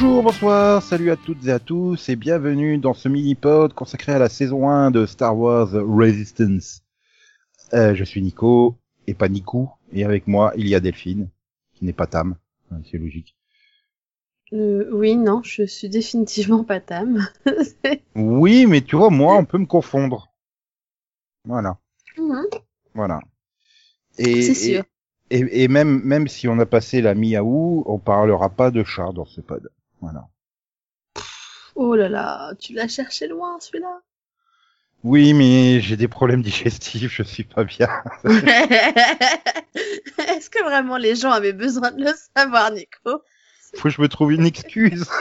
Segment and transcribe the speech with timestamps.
[0.00, 4.20] Bonjour, bonsoir, salut à toutes et à tous et bienvenue dans ce mini-pod consacré à
[4.20, 6.84] la saison 1 de Star Wars Resistance.
[7.74, 8.76] Euh, je suis Nico,
[9.08, 11.28] et pas Nico, et avec moi il y a Delphine,
[11.74, 12.36] qui n'est pas Tam,
[12.88, 13.34] c'est logique.
[14.52, 17.26] Euh, oui, non, je suis définitivement pas Tam.
[18.14, 20.28] Oui, mais tu vois, moi on peut me confondre.
[21.44, 21.76] Voilà,
[22.16, 22.44] Mhm,
[22.94, 23.18] voilà.
[24.16, 24.84] Et, C'est sûr.
[25.30, 28.84] Et, et, et même, même si on a passé la mi-août, on parlera pas de
[28.84, 29.68] char dans ce pod.
[30.00, 30.28] Voilà.
[31.74, 34.00] Oh là là, tu l'as cherché loin celui-là.
[35.04, 37.88] Oui, mais j'ai des problèmes digestifs, je suis pas bien.
[38.24, 38.40] Est-ce
[40.50, 43.22] que vraiment les gens avaient besoin de le savoir, Nico?
[43.76, 45.08] Faut que je me trouve une excuse.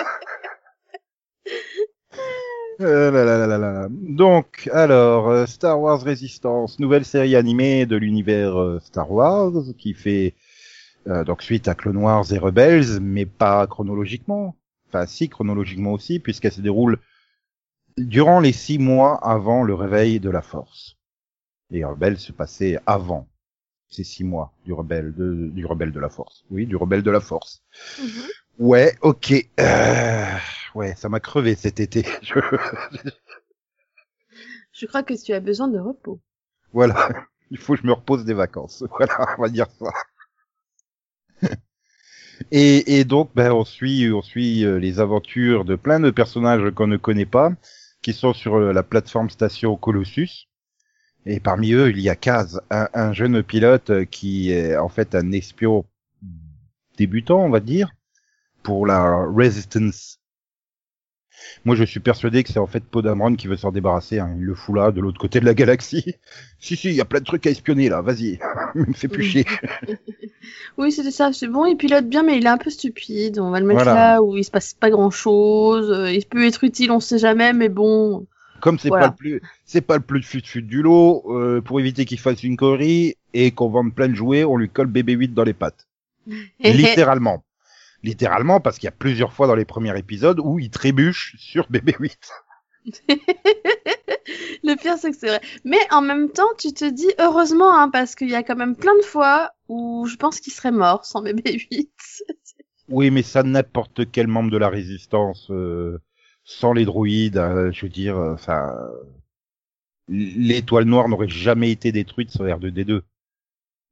[2.79, 3.87] Euh, là, là, là, là, là.
[3.89, 9.95] Donc, alors, euh, Star Wars Resistance, nouvelle série animée de l'univers euh, Star Wars, qui
[9.95, 10.35] fait
[11.07, 14.55] euh, donc suite à Clone Wars et Rebels, mais pas chronologiquement.
[14.89, 16.99] Enfin, si chronologiquement aussi, puisqu'elle se déroule
[17.97, 20.97] durant les six mois avant le réveil de la Force.
[21.71, 23.27] Et Rebels se passait avant
[23.89, 26.45] ces six mois du rebelle de, du rebelle de la Force.
[26.51, 27.63] Oui, du rebelle de la Force.
[27.99, 28.23] Mhm.
[28.59, 29.33] Ouais, ok.
[29.59, 30.25] Euh,
[30.75, 32.05] ouais, ça m'a crevé cet été.
[32.21, 32.39] Je-
[34.71, 36.21] Je crois que tu as besoin de repos.
[36.71, 37.09] Voilà,
[37.51, 38.83] il faut que je me repose des vacances.
[38.89, 39.91] Voilà, on va dire ça.
[42.51, 46.71] Et, et donc, ben, on suit, on suit euh, les aventures de plein de personnages
[46.71, 47.51] qu'on ne connaît pas,
[48.01, 50.47] qui sont sur euh, la plateforme station Colossus.
[51.25, 54.89] Et parmi eux, il y a Kaz, un, un jeune pilote euh, qui est en
[54.89, 55.85] fait un espion
[56.97, 57.91] débutant, on va dire,
[58.63, 60.19] pour la Resistance.
[61.65, 64.19] Moi, je suis persuadé que c'est en fait Podamron qui veut s'en débarrasser.
[64.19, 64.33] Hein.
[64.37, 66.15] Il le fout là, de l'autre côté de la galaxie.
[66.59, 68.01] si, si, il y a plein de trucs à espionner là.
[68.01, 68.39] Vas-y,
[68.75, 69.45] me fais plus chier.
[70.77, 71.31] Oui, c'était ça.
[71.33, 73.39] C'est bon, il pilote bien, mais il est un peu stupide.
[73.39, 74.13] On va le mettre Voilà.
[74.15, 75.91] là où il se passe pas grand-chose.
[75.91, 78.25] Euh, Il peut être utile, on sait jamais, mais bon.
[78.59, 79.07] Comme c'est Voilà.
[79.09, 82.43] pas le plus, c'est pas le plus fut-fut du lot, euh, pour éviter qu'il fasse
[82.43, 85.87] une connerie et qu'on vende plein de jouets, on lui colle BB-8 dans les pattes.
[86.59, 87.43] Littéralement.
[88.03, 91.67] Littéralement, parce qu'il y a plusieurs fois dans les premiers épisodes où il trébuche sur
[91.69, 92.15] BB-8.
[94.63, 95.41] Le pire, c'est que c'est vrai.
[95.63, 98.75] Mais en même temps, tu te dis heureusement, hein, parce qu'il y a quand même
[98.75, 101.91] plein de fois où je pense qu'il serait mort sans bébé 8.
[102.89, 105.99] Oui, mais ça n'importe quel membre de la résistance, euh,
[106.43, 108.73] sans les droïdes, euh, je veux dire, euh, enfin,
[110.09, 113.01] l'étoile noire n'aurait jamais été détruite sur R2D2.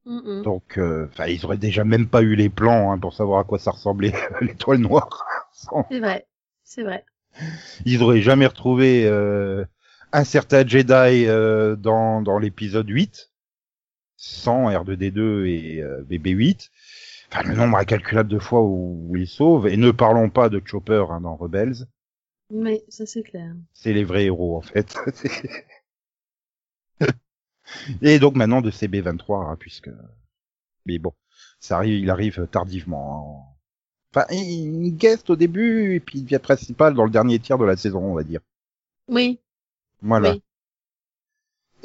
[0.06, 0.44] Mm, mm.
[0.44, 3.44] Donc, euh, enfin, ils auraient déjà même pas eu les plans hein, pour savoir à
[3.44, 5.25] quoi ça ressemblait l'étoile noire.
[5.53, 6.28] Sans- C'est vrai,
[6.63, 7.06] c'est vrai.
[7.86, 9.66] Ils auraient jamais retrouvé euh,
[10.13, 13.31] un certain Jedi euh, dans, dans l'épisode 8,
[14.18, 16.70] sans R2D2 et euh, BB8.
[17.31, 19.68] Enfin, le nombre incalculable de fois où, où ils sauvent.
[19.68, 21.88] Et ne parlons pas de Chopper hein, dans Rebels.
[22.52, 23.54] Mais ça, c'est clair.
[23.74, 24.96] C'est les vrais héros en fait.
[28.02, 29.90] et donc maintenant de CB23, hein, puisque.
[30.86, 31.14] Mais bon,
[31.59, 33.52] ça arrive, il arrive tardivement.
[33.52, 33.56] hein.
[34.14, 37.58] Enfin, il il guest au début et puis il devient principal dans le dernier tiers
[37.58, 38.42] de la saison, on va dire.
[39.08, 39.40] Oui,
[40.02, 40.31] Voilà.
[40.31, 40.44] oui.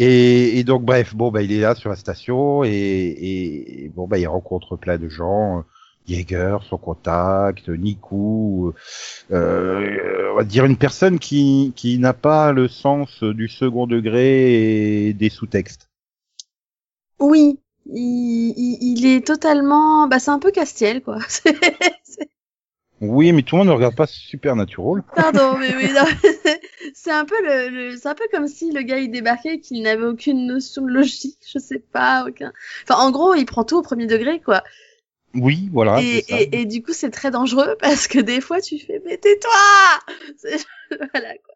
[0.02, 4.08] Et, et donc bref, bon bah il est là sur la station et, et, bon
[4.08, 5.62] bah il rencontre plein de gens, euh,
[6.08, 8.72] Jaeger, son contact, Niku,
[9.30, 15.08] euh, on va dire une personne qui qui n'a pas le sens du second degré
[15.08, 15.90] et des sous-textes.
[17.18, 17.60] Oui,
[17.92, 20.08] il, il est totalement...
[20.08, 21.18] Bah, c'est un peu Castiel, quoi.
[23.00, 25.02] Oui, mais tout le monde ne regarde pas Supernatural.
[25.14, 25.90] Pardon, mais oui,
[26.94, 29.60] c'est- un peu le, le- c'est un peu comme si le gars il débarquait et
[29.60, 32.52] qu'il n'avait aucune notion de logique, je sais pas, aucun.
[32.84, 34.62] Enfin, en gros, il prend tout au premier degré, quoi.
[35.34, 36.02] Oui, voilà.
[36.02, 36.40] et, ça.
[36.40, 39.50] et, et du coup, c'est très dangereux parce que des fois, tu fais, mais tais-toi!
[41.14, 41.54] Voilà, quoi.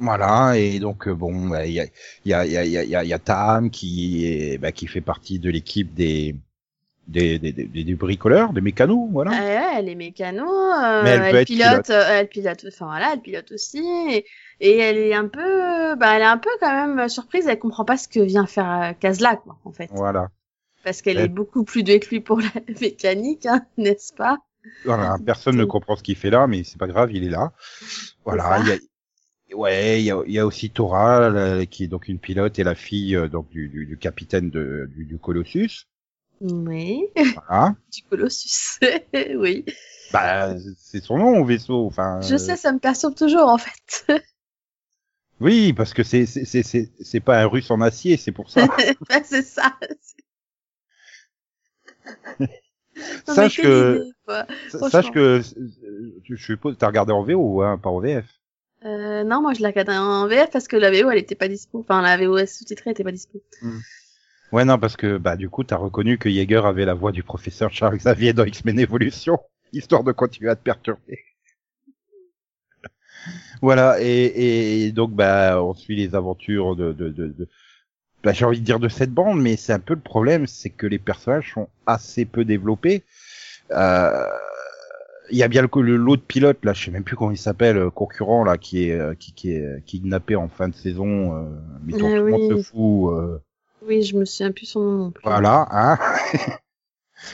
[0.00, 1.86] Voilà, et donc euh, bon, bah, il y a,
[2.24, 4.70] il y, a, il y, a, il y, a, y a Tam qui est, bah,
[4.70, 6.36] qui fait partie de l'équipe des
[7.08, 9.30] des, des, des, des bricoleurs, des mécanos, voilà.
[9.30, 11.90] Ah ouais, elle est mécano, euh, elle pilote, pilote.
[11.90, 13.78] euh, elle pilote, enfin voilà, elle pilote aussi,
[14.10, 14.24] et,
[14.60, 17.84] et elle est un peu, bah, elle est un peu quand même surprise, elle comprend
[17.84, 19.90] pas ce que vient faire euh, Kazla, quoi, en fait.
[19.90, 20.30] Voilà.
[20.84, 22.50] Parce qu'elle Elle- est beaucoup plus douée que lui pour la
[22.82, 24.38] mécanique, hein, n'est-ce pas?
[24.84, 27.52] Voilà, personne ne comprend ce qu'il fait là, mais c'est pas grave, il est là.
[28.24, 28.78] Voilà, il y a,
[29.56, 32.58] ouais, il y a, il y a aussi Tora, là, qui est donc une pilote
[32.60, 35.87] et la fille euh, donc du, du, du capitaine de, du, du Colossus.
[36.40, 37.74] Oui, Voilà.
[37.92, 38.78] du Colossus.
[39.36, 39.64] oui.
[40.12, 41.86] Bah, c'est son nom au vaisseau.
[41.86, 42.20] Enfin.
[42.22, 44.06] Je euh, sais, ça me perturbe toujours, en fait.
[45.40, 48.66] Oui, parce que c'est c'est c'est c'est pas un russe en acier, c'est pour ça.
[49.08, 49.72] Bah, c'est ça.
[52.40, 52.46] Non,
[53.34, 54.90] Sache que idée.
[54.90, 55.40] Sache que,
[56.24, 58.26] je suppose, t'as regardé en VO, hein, pas en VF.
[58.84, 61.48] Euh, non, moi je l'ai regardé en VF parce que la VO elle était pas
[61.48, 61.80] dispo.
[61.80, 63.42] Enfin, la VOS sous-titrée était pas dispo.
[64.52, 67.22] Ouais, non, parce que, bah, du coup, t'as reconnu que Jaeger avait la voix du
[67.22, 69.38] professeur Charles Xavier dans X-Men Evolution,
[69.72, 71.18] histoire de continuer à te perturber.
[73.62, 77.48] voilà, et, et donc, bah, on suit les aventures de, de, de, de-
[78.24, 80.70] bah, j'ai envie de dire de cette bande, mais c'est un peu le problème, c'est
[80.70, 83.04] que les personnages sont assez peu développés.
[83.72, 84.24] Euh,
[85.30, 87.38] il y a bien le, le l'autre pilote là, je sais même plus comment il
[87.38, 91.34] s'appelle, euh, concurrent là, qui est euh, qui, qui est kidnappé en fin de saison,
[91.36, 91.50] euh,
[91.84, 93.12] mais dont Ah tout le monde se fout.
[93.12, 93.38] euh,
[93.86, 95.98] Oui, je me souviens plus son nom voilà, hein.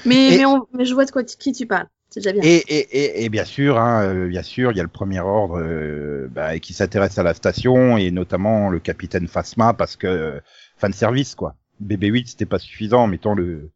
[0.05, 1.89] Mais, Et- mais, on, mais je vois de quoi qui tu parles.
[2.11, 2.43] C'est déjà bien.
[2.43, 5.21] Et, et, et, et bien sûr, hein, euh, bien sûr, il y a le premier
[5.21, 10.07] ordre euh, bah, qui s'intéresse à la station et notamment le capitaine Phasma parce que
[10.07, 10.41] euh,
[10.77, 11.57] fan service quoi.
[11.81, 13.71] BB8 c'était pas suffisant, mettons le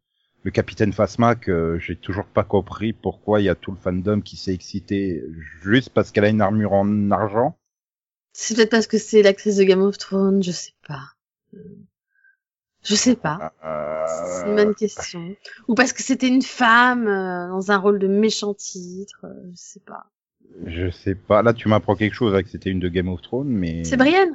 [0.44, 4.20] le capitaine Phasma que j'ai toujours pas compris pourquoi il y a tout le fandom
[4.20, 5.22] qui s'est excité
[5.62, 7.58] juste parce qu'elle a une armure en argent.
[8.32, 11.02] C'est peut-être parce que c'est l'actrice de Game of Thrones, je sais pas.
[12.88, 13.52] Euh, Je sais pas.
[13.64, 14.04] Euh,
[14.42, 15.34] C'est une bonne question.
[15.68, 19.56] Ou parce que c'était une femme euh, dans un rôle de méchant titre, euh, je
[19.56, 20.04] sais pas.
[20.66, 21.42] Je sais pas.
[21.42, 23.96] Là, tu m'apprends quelque chose avec que c'était une de Game of Thrones, mais C'est
[23.98, 24.34] Brienne.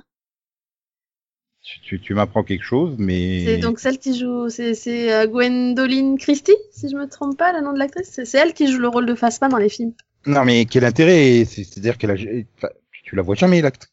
[1.63, 5.27] tu, tu, tu m'apprends quelque chose, mais C'est donc celle qui joue, c'est c'est euh,
[5.27, 8.19] Gwendoline Christie, si je me trompe pas, le nom de l'actrice.
[8.23, 9.94] C'est elle qui joue le rôle de Phasma dans les films.
[10.27, 13.89] non, mais quel intérêt C'est- C'est-à-dire qu'elle a, tu la vois jamais l'actrice.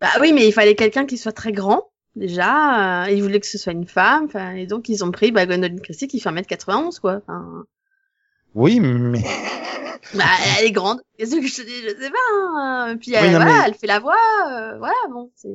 [0.00, 1.87] Bah oui, mais il fallait quelqu'un qui soit très grand.
[2.18, 4.26] Déjà, euh, ils voulaient que ce soit une femme,
[4.56, 7.22] et donc ils ont pris bah, Gwendoline Christie qui fait 1m91 quoi.
[8.54, 9.22] Oui, mais
[10.14, 10.24] bah,
[10.58, 11.00] elle est grande.
[11.16, 12.16] Qu'est-ce que je te dis, je sais pas.
[12.56, 12.96] Hein.
[13.00, 14.16] Puis elle, Oui, non, voilà, mais- elle fait la voix,
[14.50, 15.48] euh, voilà, bon, c'est.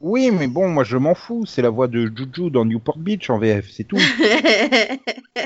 [0.00, 1.44] oui, mais bon, moi je m'en fous.
[1.46, 3.96] C'est la voix de Juju dans Newport Beach en VF, c'est tout.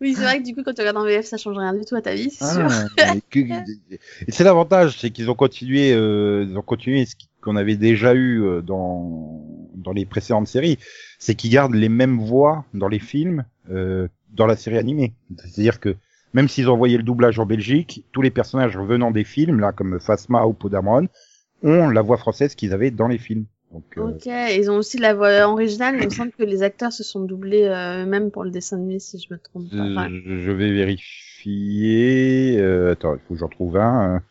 [0.00, 1.84] oui, c'est vrai que du coup, quand tu regardes en VF, ça change rien du
[1.84, 2.68] tout à ta vie, c'est sûr.
[3.00, 3.14] Ah,
[4.26, 7.14] Et c'est l'avantage, c'est qu'ils ont continué, euh, ils ont continué ce
[7.48, 9.42] qu'on avait déjà eu euh, dans
[9.74, 10.78] dans les précédentes séries,
[11.18, 15.14] c'est qu'ils gardent les mêmes voix dans les films, euh, dans la série animée.
[15.38, 15.96] C'est-à-dire que
[16.34, 19.72] même s'ils ont envoyé le doublage en Belgique, tous les personnages venant des films, là
[19.72, 21.08] comme Phasma ou Podamron,
[21.62, 23.46] ont la voix française qu'ils avaient dans les films.
[23.72, 26.92] Donc, euh, Ok, ils ont aussi la voix originale, il me semble que les acteurs
[26.92, 29.76] se sont doublés euh, eux-mêmes pour le dessin animé, si je me trompe pas.
[29.76, 32.56] Enfin, je je vais vérifier.
[32.58, 34.22] Euh, attends, il faut que j'en trouve un.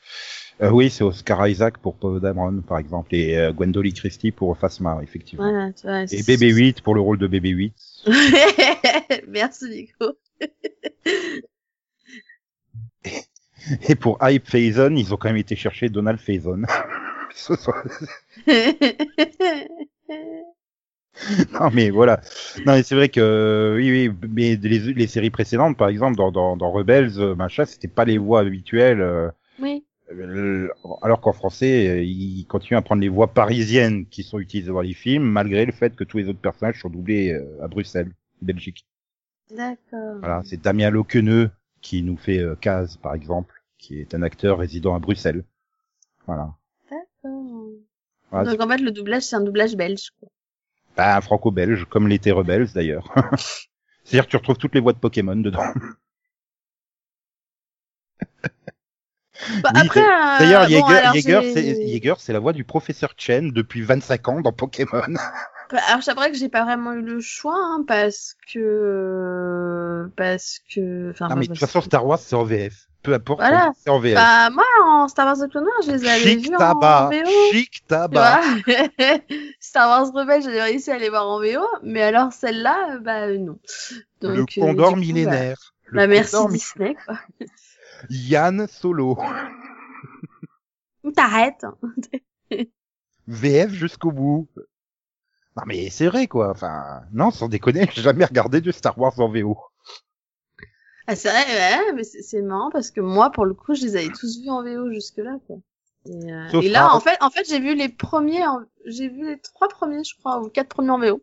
[0.61, 4.57] Euh, euh, oui, c'est Oscar Isaac pour Podamron, par exemple, et euh, Gwendoline Christie pour
[4.57, 5.47] Phasma, effectivement.
[5.49, 7.73] voilà, tu vois, Et c'est- BB8 pour le rôle de BB8.
[9.27, 10.13] Merci Nico.
[13.89, 16.61] Et pour Hype Faison, ils ont quand même été chercher Donald Faison.
[21.51, 22.21] Non mais voilà.
[22.65, 26.31] Non mais c'est vrai que oui oui mais les, les séries précédentes par exemple dans
[26.31, 29.29] dans, dans Rebels euh, machin c'était pas les voix habituelles euh,
[29.59, 29.83] oui.
[31.01, 34.81] Alors qu'en français euh, ils continuent à prendre les voix parisiennes qui sont utilisées dans
[34.81, 38.11] les films malgré le fait que tous les autres personnages sont doublés euh, à Bruxelles
[38.41, 38.85] Belgique.
[39.51, 40.17] D'accord.
[40.19, 41.49] Voilà, c'est Damien Loqueneux
[41.81, 45.43] qui nous fait euh, Kaz, par exemple, qui est un acteur résident à Bruxelles.
[46.25, 46.53] Voilà.
[46.89, 47.69] D'accord.
[48.31, 50.11] Voilà, Donc en fait, le doublage, c'est un doublage belge.
[50.19, 50.29] Quoi.
[50.97, 53.13] Bah, franco-belge, comme l'était Rebels d'ailleurs.
[54.03, 55.63] C'est-à-dire que tu retrouves toutes les voix de Pokémon dedans.
[59.61, 63.81] Bah, Oui, après, euh, D'ailleurs, bon, Jaeger, c'est c'est la voix du professeur Chen depuis
[63.81, 65.01] 25 ans dans Pokémon.
[65.71, 71.11] Bah, Alors j'avoue que j'ai pas vraiment eu le choix hein, parce que parce que
[71.11, 72.87] enfin Ah, bah, mais de toute façon, Star Wars, c'est en VF.
[73.03, 73.71] Peu importe, Voilà.
[73.77, 74.15] c'est en VF.
[74.15, 77.51] bah moi en Star Wars The Clone Wars, je les avais chic vus en VO.
[77.51, 78.41] chic tabac.
[79.59, 83.27] Star Wars Rebelle, j'ai réussi à les voir en VO, mais alors celle-là, euh, bah
[83.27, 83.59] euh, non.
[84.21, 85.73] le Donc, euh, Condor coup, millénaire.
[85.91, 87.17] Bah, Le bah, merci Condor Disney quoi.
[88.09, 89.17] Yann Solo.
[91.15, 91.65] T'arrêtes.
[93.27, 94.47] VF jusqu'au bout.
[95.55, 96.51] Non mais c'est vrai quoi.
[96.51, 99.57] Enfin, non, sans déconner, j'ai jamais regardé de Star Wars en VO.
[101.07, 103.95] Ah, c'est vrai, ouais, mais c'est marrant parce que moi, pour le coup, je les
[103.95, 105.57] avais tous vus en VO jusque-là, quoi.
[106.05, 109.25] Et, euh, et là, en fait, en fait, j'ai vu les premiers, en- j'ai vu
[109.25, 111.21] les trois premiers, je crois, ou quatre premiers en VO.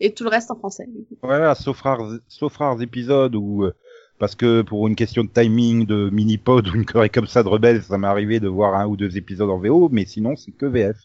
[0.00, 0.86] Et tout le reste en français.
[1.22, 3.74] Voilà, sauf rares, sauf rares épisodes où, euh,
[4.20, 7.48] parce que pour une question de timing, de mini-pod ou une connerie comme ça de
[7.48, 10.52] rebelle, ça m'est arrivé de voir un ou deux épisodes en VO, mais sinon c'est
[10.52, 10.98] que VF.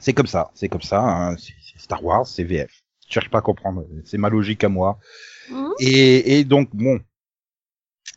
[0.00, 2.70] C'est comme ça, c'est comme ça, hein, c'est Star Wars, c'est VF.
[3.06, 4.98] Je cherche pas à comprendre, c'est ma logique à moi.
[5.50, 5.72] Mhm.
[5.78, 7.00] Et, et donc bon,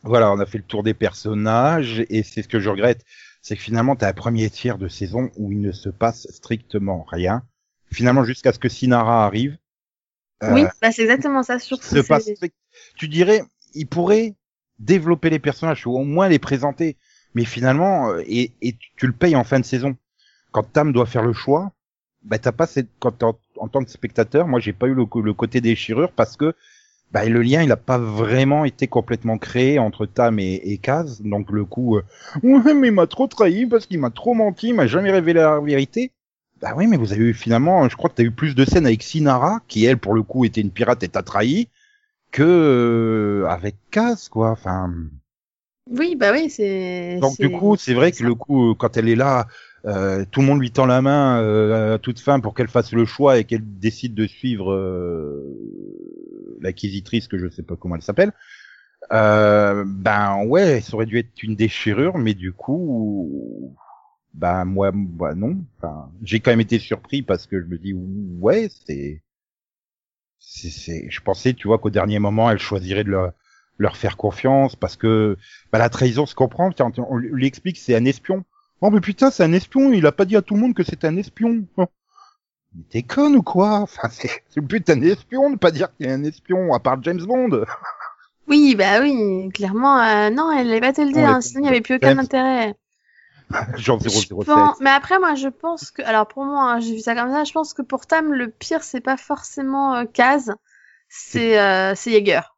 [0.02, 3.04] voilà, on a fait le tour des personnages et c'est ce que je regrette,
[3.42, 7.04] c'est que finalement t'as un premier tiers de saison où il ne se passe strictement
[7.06, 7.42] rien.
[7.92, 9.58] Finalement jusqu'à ce que Sinara arrive,
[10.50, 11.58] oui, bah c'est exactement ça.
[11.58, 12.30] Sur se passe,
[12.96, 13.42] tu dirais,
[13.74, 14.34] il pourrait
[14.78, 16.96] développer les personnages ou au moins les présenter,
[17.34, 19.96] mais finalement, euh, et, et tu le payes en fin de saison.
[20.52, 21.72] Quand Tam doit faire le choix,
[22.22, 25.04] bah t'as pas cette, quand en, en, tant que spectateur, moi j'ai pas eu le,
[25.22, 26.54] le côté déchirure parce que
[27.12, 31.22] bah, le lien il a pas vraiment été complètement créé entre Tam et, et Kaz,
[31.22, 32.02] donc le coup, euh,
[32.42, 35.40] ouais mais il m'a trop trahi parce qu'il m'a trop menti, il m'a jamais révélé
[35.40, 36.12] la vérité.
[36.64, 38.64] Bah oui, mais vous avez eu finalement, je crois que tu as eu plus de
[38.64, 41.68] scènes avec Sinara, qui elle pour le coup était une pirate et t'a trahi,
[42.30, 44.52] que euh, avec Kaz, quoi.
[44.52, 44.90] Enfin.
[45.90, 47.18] Oui, bah oui, c'est.
[47.20, 49.46] Donc du coup, c'est vrai que le coup, euh, quand elle est là,
[49.84, 52.92] euh, tout le monde lui tend la main euh, à toute fin pour qu'elle fasse
[52.92, 58.00] le choix et qu'elle décide de suivre euh, l'acquisitrice, que je sais pas comment elle
[58.00, 58.32] s'appelle.
[59.10, 63.76] ben ouais, ça aurait dû être une déchirure, mais du coup,
[64.34, 65.64] ben moi, bah non.
[65.78, 69.22] Enfin, j'ai quand même été surpris parce que je me dis ouais, c'est,
[70.38, 73.32] c'est, je pensais, tu vois, qu'au dernier moment, elle choisirait de leur,
[73.78, 75.36] leur faire confiance parce que
[75.72, 76.70] bah, la trahison se comprend.
[76.98, 78.44] On lui explique c'est un espion.
[78.80, 79.92] Oh mais putain, c'est un espion.
[79.92, 81.64] Il a pas dit à tout le monde que c'est un espion.
[81.76, 81.86] Oh.
[82.74, 83.78] Mais t'es con ou quoi?
[83.80, 87.00] Enfin, c'est le but d'un espion de pas dire qu'il est un espion à part
[87.02, 87.64] James Bond.
[88.46, 91.68] Oui, bah oui, clairement, euh, non, elle n'allait pas te le dire, sinon il n'y
[91.68, 92.74] avait plus aucun intérêt.
[93.76, 94.30] Genre 007.
[94.46, 94.80] Pense...
[94.80, 97.44] Mais après, moi, je pense que, alors pour moi, hein, j'ai vu ça comme ça,
[97.44, 100.54] je pense que pour Tam, le pire, c'est pas forcément euh, Kaz,
[101.08, 102.54] c'est euh, Jaeger.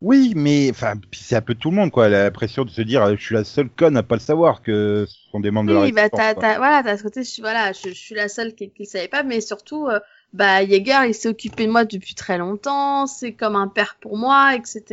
[0.00, 2.06] Oui, mais enfin, c'est un peu tout le monde, quoi.
[2.06, 4.62] Elle a l'impression de se dire, je suis la seule conne à pas le savoir
[4.62, 7.40] que ce sont des membres de la Oui, bah, t'as, voilà, t'as ce côté, je,
[7.42, 10.00] voilà, je, je suis la seule qui, qui savait pas, mais surtout, euh,
[10.32, 14.16] bah, Jaeger, il s'est occupé de moi depuis très longtemps, c'est comme un père pour
[14.16, 14.84] moi, etc.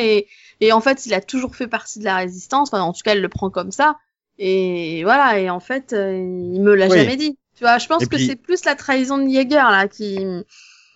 [0.00, 0.26] Et,
[0.60, 3.12] et en fait, il a toujours fait partie de la résistance, enfin, en tout cas,
[3.12, 3.96] elle le prend comme ça.
[4.38, 6.98] Et voilà, et en fait, euh, il me l'a Oui.
[6.98, 7.38] jamais dit.
[7.56, 10.18] Tu vois, je pense Et que puis- c'est plus la trahison de Jaeger, là, qui,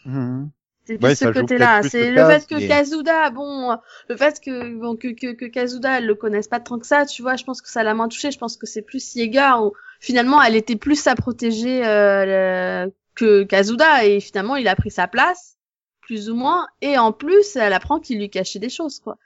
[0.04, 0.50] Mhm.
[0.84, 1.82] c'est plus Ouais, ce côté-là.
[1.82, 3.76] C'est le fait que mais- Kazuda, bon,
[4.08, 7.06] le fait que, bon, que, que, que Kazuda, elle le connaisse pas tant que ça,
[7.06, 8.30] tu vois, je pense que ça l'a moins touché.
[8.30, 12.92] Je pense que c'est plus Yeager où, finalement, elle était plus à protéger, euh, le-
[13.14, 15.56] que Kazuda et finalement, il a pris sa place,
[16.00, 19.16] plus ou moins, et en plus, elle apprend qu'il lui cachait des choses, quoi.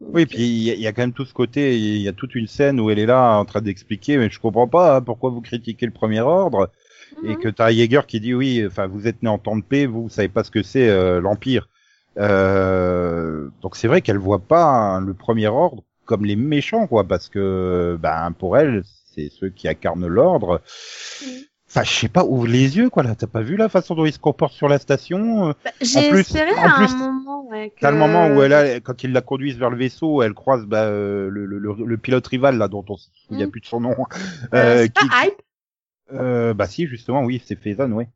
[0.00, 2.00] Donc, Oui, puis il y, a- il y a quand même tout ce côté, il
[2.02, 4.68] y a toute une scène où elle est là en train d'expliquer, mais je comprends
[4.68, 6.70] pas hein, pourquoi vous critiquez le premier ordre,
[7.24, 7.38] et mhm.
[7.38, 10.04] que t'as Jaeger qui dit oui, enfin vous êtes né en temps de paix, vous,
[10.04, 11.68] vous savez pas ce que c'est euh, l'empire.
[12.18, 17.04] Euh, donc c'est vrai qu'elle voit pas hein, le premier ordre comme les méchants, quoi,
[17.04, 18.82] parce que ben pour elle,
[19.14, 20.60] c'est ceux qui incarnent l'ordre.
[21.22, 21.49] Mhm.
[21.70, 23.14] Enfin, je sais pas, ouvre les yeux, quoi, là.
[23.14, 26.08] T'as pas vu la façon dont ils se comportent sur la station euh, Bah, J'ai
[26.08, 27.80] espéré en à plus, un moment, ouais, que...
[27.80, 30.66] T'as le moment où elle a, quand ils la conduisent vers le vaisseau, elle croise
[30.66, 33.50] bah, euh, le, le, le- le pilote rival là, dont on se souvient Mm.
[33.50, 33.94] plus de son nom.
[34.54, 35.34] Euh, Euh, c'est pas hype?
[36.12, 38.08] euh, bah si, justement, oui, c'est Faison, ouais.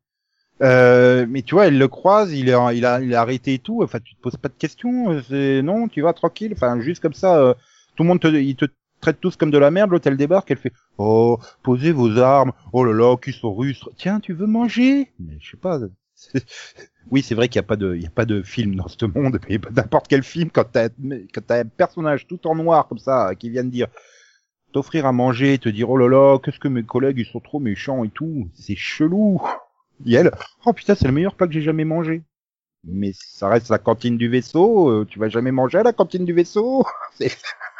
[0.61, 3.59] Euh, mais tu vois, elle le croise, il est, il a, il a arrêté et
[3.59, 3.83] tout.
[3.83, 5.11] Enfin, tu te poses pas de questions.
[5.11, 6.53] euh, C'est non, tu vas tranquille.
[6.55, 7.53] Enfin, juste comme ça, euh,
[7.95, 8.65] tout le monde te, ils te
[9.13, 9.99] tous comme de la merde.
[10.05, 12.51] Elle débarque, elle fait, oh, posez vos armes.
[12.73, 13.91] Oh là là, qui sont rustres.
[13.97, 15.11] Tiens, tu veux manger?
[15.19, 15.79] Mais je sais pas.
[17.11, 18.87] Oui, c'est vrai qu'il n'y a pas de, il y a pas de film dans
[18.87, 22.87] ce monde, mais n'importe quel film quand t'as, quand t'as un personnage tout en noir
[22.87, 23.87] comme ça qui vient de dire
[24.73, 27.59] t'offrir à manger, te dire oh là là, qu'est-ce que mes collègues ils sont trop
[27.59, 29.39] méchants et tout, c'est chelou.
[30.05, 30.31] Et elle,
[30.65, 32.23] oh putain, c'est le meilleur plat que j'ai jamais mangé.
[32.83, 36.25] Mais ça reste la cantine du vaisseau, euh, tu vas jamais manger à la cantine
[36.25, 36.85] du vaisseau.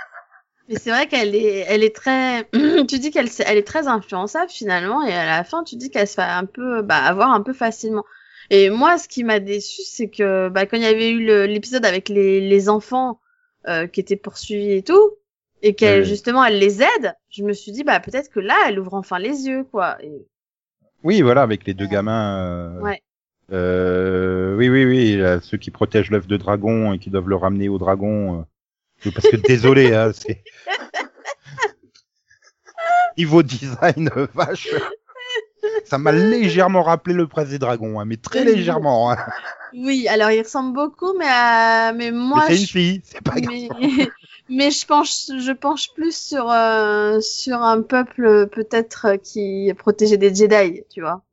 [0.67, 2.43] Mais c'est vrai qu'elle est, elle est très,
[2.87, 6.07] tu dis qu'elle, elle est très influençable finalement, et à la fin, tu dis qu'elle
[6.07, 8.03] se fait un peu, bah, avoir un peu facilement.
[8.49, 11.85] Et moi, ce qui m'a déçu, c'est que, bah, quand il y avait eu l'épisode
[11.85, 13.19] avec les, les enfants
[13.67, 15.11] euh, qui étaient poursuivis et tout,
[15.61, 18.79] et qu'elle justement, elle les aide, je me suis dit, bah, peut-être que là, elle
[18.79, 19.97] ouvre enfin les yeux, quoi.
[20.03, 20.27] Et...
[21.03, 22.39] Oui, voilà, avec les deux gamins.
[22.39, 23.01] euh, Ouais.
[23.51, 27.35] euh, oui, oui, oui, là, ceux qui protègent l'œuf de dragon et qui doivent le
[27.35, 28.45] ramener au dragon.
[29.11, 30.43] Parce que désolé, hein, c'est
[33.17, 34.73] niveau design, vache.
[35.85, 39.11] Ça m'a légèrement rappelé le prince des dragons, hein, mais très légèrement.
[39.11, 39.17] Hein.
[39.73, 43.21] Oui, alors il ressemble beaucoup, mais, euh, mais moi, mais c'est une je- fille, c'est
[43.21, 43.53] pas grave.
[44.49, 50.17] mais, je penche, je penche plus sur euh, sur un peuple peut-être euh, qui protégeait
[50.17, 51.23] des Jedi, tu vois.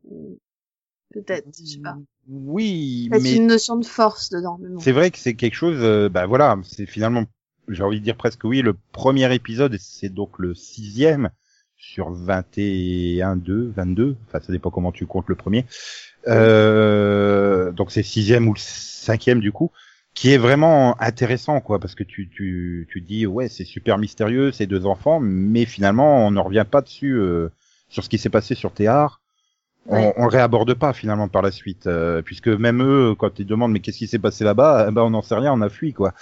[1.13, 1.97] Peut-être, je sais pas.
[2.29, 4.59] Oui, mais une notion de force dedans.
[4.61, 4.79] Bon.
[4.81, 5.79] c'est vrai que c'est quelque chose.
[5.81, 7.25] euh, bah voilà, c'est finalement,
[7.69, 11.31] j'ai envie de dire presque oui, le premier épisode, c'est donc le sixième
[11.77, 14.17] sur 21, 2, 22.
[14.29, 15.67] Enfin, ça dépend comment tu comptes le premier.
[16.29, 19.73] Euh, donc c'est sixième ou le cinquième du coup,
[20.15, 24.53] qui est vraiment intéressant quoi, parce que tu tu tu dis ouais c'est super mystérieux
[24.53, 27.49] ces deux enfants, mais finalement on ne revient pas dessus euh,
[27.89, 29.21] sur ce qui s'est passé sur Théard.
[29.87, 30.15] Ouais.
[30.17, 33.47] on, on le réaborde pas finalement par la suite, euh, puisque même eux, quand ils
[33.47, 35.69] demandent mais qu'est-ce qui s'est passé là-bas, eh ben on n'en sait rien, on a
[35.69, 36.15] fui quoi.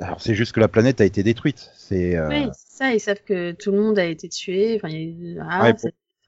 [0.00, 1.70] Alors c'est juste que la planète a été détruite.
[1.76, 4.74] C'est euh, Oui, c'est ça, ils savent que tout le monde a été tué.
[4.76, 5.74] Enfin, il y a- ah, Ouais,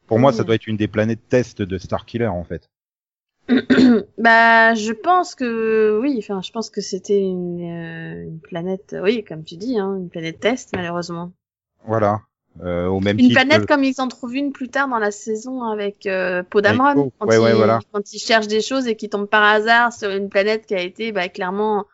[0.06, 2.68] pour moi ça doit être une des planètes test de Starkiller en fait.
[4.18, 6.16] bah, je pense que oui.
[6.18, 8.96] Enfin, je pense que c'était une, euh, une planète.
[9.02, 11.32] Oui, comme tu dis, hein, une planète test, malheureusement.
[11.84, 12.20] Voilà.
[12.62, 15.10] Euh, au même Une planète que- comme ils en trouvent une plus tard dans la
[15.10, 17.80] saison avec euh, Podamron, quand, Ouais, ils, ouais, voilà.
[17.92, 20.80] quand ils cherchent des choses et qu'ils tombent par hasard sur une planète qui a
[20.80, 21.84] été bah, clairement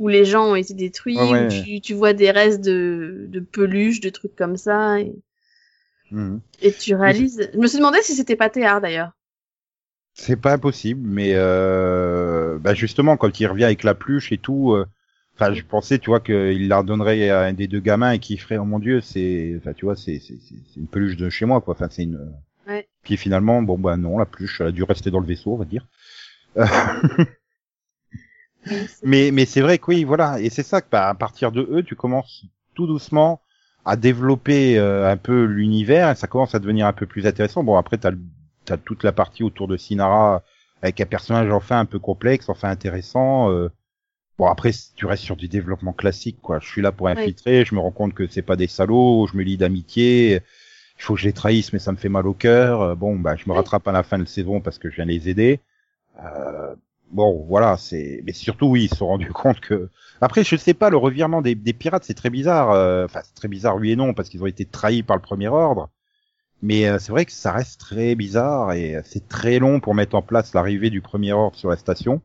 [0.00, 1.46] où les gens ont été détruits, Ouais, ouais.
[1.46, 5.12] où tu, tu vois des restes de, de peluches, de trucs comme ça, et,
[6.10, 6.40] Mhm.
[6.62, 7.50] et tu réalises.
[7.54, 9.12] Je me suis demandé si c'était pas Théard d'ailleurs.
[10.14, 14.72] C'est pas impossible, mais euh, bah justement, quand il revient avec la pluche et tout,
[14.72, 14.84] euh,
[15.34, 18.38] enfin, je pensais, tu vois, qu'il la redonnerait à un des deux gamins et qu'il
[18.40, 21.30] ferait, oh mon dieu, c'est, enfin, tu vois, c'est, c'est, c'est c'est une peluche de
[21.30, 21.74] chez moi, quoi.
[21.74, 22.32] Enfin, c'est une.
[22.66, 22.88] Ouais.
[23.02, 25.58] Puis finalement, bon, bah non, la pluche, elle a dû rester dans le vaisseau, on
[25.58, 25.86] va dire.
[26.56, 26.66] Euh,
[29.02, 31.66] mais, mais c'est vrai que oui, voilà, et c'est ça que, bah, à partir de
[31.70, 33.40] eux, tu commences tout doucement
[33.84, 37.64] à développer euh, un peu l'univers, et ça commence à devenir un peu plus intéressant.
[37.64, 38.12] Bon, après, t'as
[38.66, 40.42] t'as toute la partie autour de Sinara
[40.82, 43.50] avec un personnage enfin un peu complexe, enfin intéressant.
[43.50, 43.70] euh.
[44.38, 46.60] Bon après tu restes sur du développement classique quoi.
[46.60, 49.36] Je suis là pour infiltrer, je me rends compte que c'est pas des salauds, je
[49.36, 50.34] me lie d'amitié.
[50.98, 52.96] Il faut que je les trahisse mais ça me fait mal au cœur.
[52.96, 55.28] Bon bah je me rattrape à la fin de saison parce que je viens les
[55.28, 55.60] aider.
[56.24, 56.74] Euh,
[57.10, 59.90] bon voilà c'est mais surtout oui ils se sont rendus compte que
[60.20, 62.70] après je sais pas le revirement des, pirates c'est très bizarre.
[62.72, 65.22] euh, Enfin c'est très bizarre oui et non parce qu'ils ont été trahis par le
[65.22, 65.90] premier ordre.
[66.62, 69.94] Mais euh, c'est vrai que ça reste très bizarre et euh, c'est très long pour
[69.94, 72.22] mettre en place l'arrivée du premier ordre sur la station.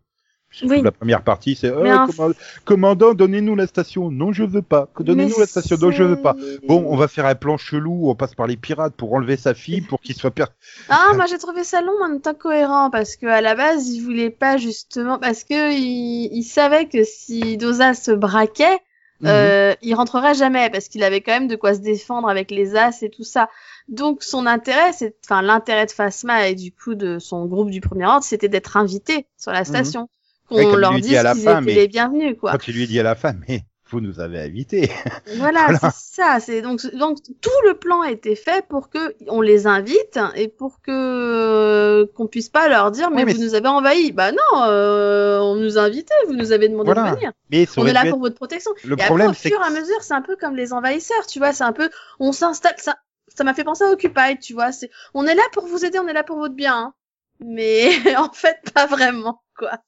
[0.63, 0.81] Oui.
[0.81, 4.11] La première partie, c'est Mais euh, commandant, donnez-nous la station.
[4.11, 4.87] Non, je veux pas.
[4.99, 5.77] Donnez-nous Mais la station.
[5.81, 6.35] Non, je veux pas.
[6.67, 8.09] Bon, on va faire un plan chelou.
[8.09, 10.45] On passe par les pirates pour enlever sa fille pour qu'il soit per...
[10.89, 13.89] Ah, moi j'ai trouvé ça long en même temps cohérent parce que à la base
[13.89, 18.79] ils voulaient pas justement parce que ils savaient que si Dosa se braquait,
[19.21, 19.27] Mhm.
[19.29, 22.75] euh, il rentrerait jamais parce qu'il avait quand même de quoi se défendre avec les
[22.75, 23.49] as et tout ça.
[23.87, 27.79] Donc son intérêt, c'est enfin l'intérêt de Phasma et du coup de son groupe du
[27.79, 30.07] premier ordre, c'était d'être invité sur la station, Mhm.
[30.49, 32.51] Qu'on leur dise qu'ils étaient mais- les bienvenus quoi.
[32.51, 34.89] Quand tu lui dis à la fin, mais vous nous avez invités.
[35.38, 35.79] Voilà, Voilà.
[35.79, 36.38] c'est ça.
[36.39, 40.47] C'est donc donc tout le plan a été fait pour que on les invite et
[40.47, 44.12] pour que euh, qu'on puisse pas leur dire mais, Oui, mais vous nous avez envahis.
[44.12, 47.12] Bah non, euh, on nous a invités, vous nous avez demandé Voilà.
[47.12, 47.31] de venir.
[47.51, 48.71] Mais On est là pour votre protection.
[48.84, 51.25] Le et problème, après, au fur et à mesure, c'est un peu comme les envahisseurs,
[51.27, 51.53] tu vois.
[51.53, 52.75] C'est un peu, on s'installe.
[52.77, 52.95] Ça,
[53.36, 54.71] ça m'a fait penser à Occupy, tu vois.
[54.71, 56.75] C'est, on est là pour vous aider, on est là pour votre bien.
[56.75, 56.93] hein.
[57.39, 59.79] Mais en fait, pas vraiment, quoi.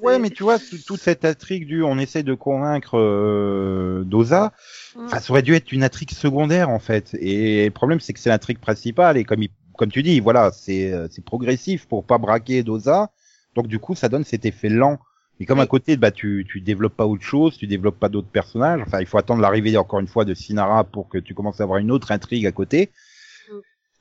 [0.00, 4.52] Ouais, mais tu vois, tout- toute cette intrigue du on essaie de convaincre euh, Dosa,
[4.96, 5.08] Mm.
[5.08, 7.14] ça aurait dû être une intrigue secondaire en fait.
[7.20, 10.50] Et le problème, c'est que c'est l'intrigue principale et comme il- comme tu dis, voilà,
[10.52, 13.10] c'est euh, c'est progressif pour pas braquer Dosa.
[13.54, 14.98] Donc du coup, ça donne cet effet lent.
[15.40, 15.64] Et comme Oui.
[15.64, 18.80] à côté, bah tu tu développes pas autre chose, tu développes pas d'autres personnages.
[18.84, 21.64] Enfin, il faut attendre l'arrivée encore une fois de Sinara pour que tu commences à
[21.64, 22.90] avoir une autre intrigue à côté.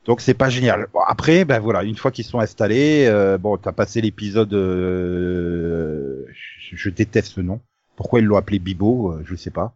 [0.07, 0.87] Donc c'est pas génial.
[0.93, 4.53] Bon, après, ben voilà, une fois qu'ils sont installés, euh, bon, t'as passé l'épisode.
[4.53, 6.25] euh,
[6.61, 7.61] je, je déteste ce nom.
[7.95, 9.75] Pourquoi ils l'ont appelé Bibo euh, Je sais pas.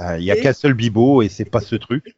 [0.00, 2.16] Euh, Il y a qu'un seul Bibo et c'est pas ce truc.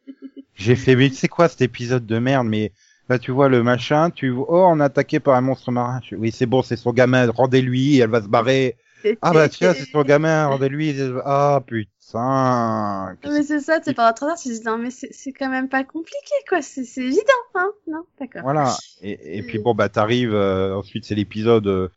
[0.55, 2.73] J'ai fait, mais c'est quoi cet épisode de merde Mais
[3.09, 6.01] là, tu vois le machin, tu vois, oh, on est attaqué par un monstre marin.
[6.13, 7.31] Oui, c'est bon, c'est son gamin.
[7.31, 8.77] Rendez-lui, elle va se barrer.
[9.21, 10.47] Ah bah tiens, c'est son gamin.
[10.47, 10.95] Rendez-lui.
[11.25, 11.92] Ah putain.
[12.11, 15.69] Qu'est-ce Mais c'est ça, c'est trois heures, tu dis, non, mais c'est c'est quand même
[15.69, 16.61] pas compliqué, quoi.
[16.63, 17.23] C'est c'est évident,
[17.55, 17.71] hein.
[17.87, 18.43] Non, d'accord.
[18.43, 18.77] Voilà.
[19.03, 21.89] Et, et puis bon bah t'arrives euh, ensuite c'est l'épisode euh,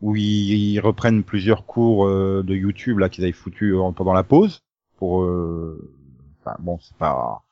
[0.00, 4.12] où ils, ils reprennent plusieurs cours euh, de YouTube là qu'ils avaient foutu euh, pendant
[4.14, 4.62] la pause
[4.96, 5.92] pour euh,
[6.40, 7.42] enfin bon c'est pas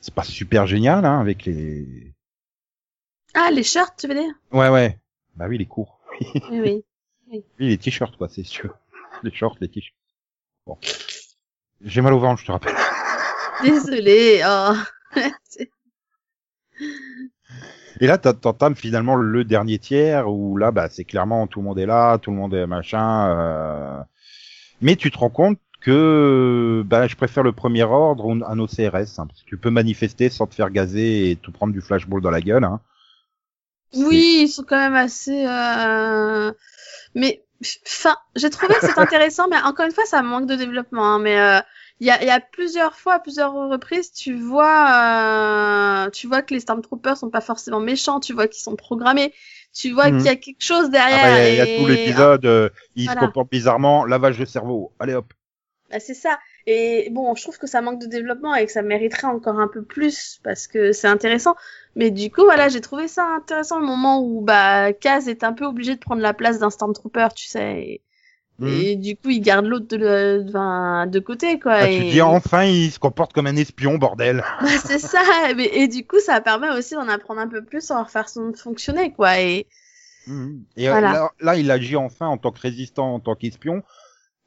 [0.00, 2.14] c'est pas super génial hein avec les
[3.34, 4.32] Ah, les shirts, tu veux dire?
[4.52, 4.98] Ouais ouais
[5.36, 6.84] bah oui les cours Oui, oui.
[7.32, 8.76] oui les t-shirts quoi c'est sûr
[9.22, 9.94] les shorts les t-shirts
[10.66, 10.78] bon
[11.84, 12.74] j'ai mal au ventre je te rappelle
[13.64, 14.42] Désolée.
[14.46, 14.74] Oh.
[18.00, 21.64] Et là, t'en- t'entames finalement le dernier tiers où là, bah, c'est clairement tout le
[21.66, 23.28] monde est là, tout le monde est machin.
[23.30, 23.98] euh,
[24.80, 29.18] Mais tu te rends compte que bah, je préfère le premier ordre ou un OCRS,
[29.18, 32.20] hein, parce que tu peux manifester sans te faire gazer et tout prendre du flashball
[32.20, 32.64] dans la gueule.
[32.64, 32.80] Hein.
[33.94, 35.46] Oui, ils sont quand même assez.
[35.46, 36.52] Euh...
[37.14, 37.42] Mais,
[37.86, 41.04] enfin, j'ai trouvé que c'est intéressant, mais encore une fois, ça manque de développement.
[41.14, 41.60] hein, mais euh,
[42.00, 46.42] il y, a, y a plusieurs fois, à plusieurs reprises, tu vois, euh, tu vois
[46.42, 49.34] que les Stormtroopers sont pas forcément méchants, tu vois qu'ils sont programmés,
[49.74, 50.12] tu vois Mhm.
[50.12, 51.18] qu'il y a quelque chose Ah derrière.
[51.18, 53.10] bah, il y, a- il y a et- tout l'épisode, euh, il Voilà.
[53.10, 54.94] se comporte bizarrement, lavage de cerveau.
[54.98, 55.32] Allez hop.
[55.90, 56.38] Bah, c'est ça.
[56.70, 59.68] Et bon, je trouve que ça manque de développement et que ça mériterait encore un
[59.68, 61.54] peu plus parce que c'est intéressant.
[61.96, 65.54] Mais du coup, voilà, j'ai trouvé ça intéressant le moment où bah Kaz est un
[65.54, 67.80] peu obligé de prendre la place d'un Stormtrooper, tu sais.
[67.80, 68.02] Et,
[68.58, 68.68] Mhm.
[68.68, 71.72] et du coup, il garde l'autre de, le- de côté, quoi.
[71.74, 71.96] Ah, et...
[71.96, 74.44] Tu dis enfin, il se comporte comme un espion, bordel.
[74.60, 75.22] Bah, c'est ça.
[75.56, 78.50] Mais, et du coup, ça permet aussi d'en apprendre un peu plus sur leur façon
[78.50, 79.40] de fonctionner, quoi.
[79.40, 79.66] Et
[80.26, 80.64] Mhm.
[80.76, 81.12] Et euh, Voilà.
[81.12, 83.82] là, là, il agit enfin en tant que résistant, en tant qu'espion.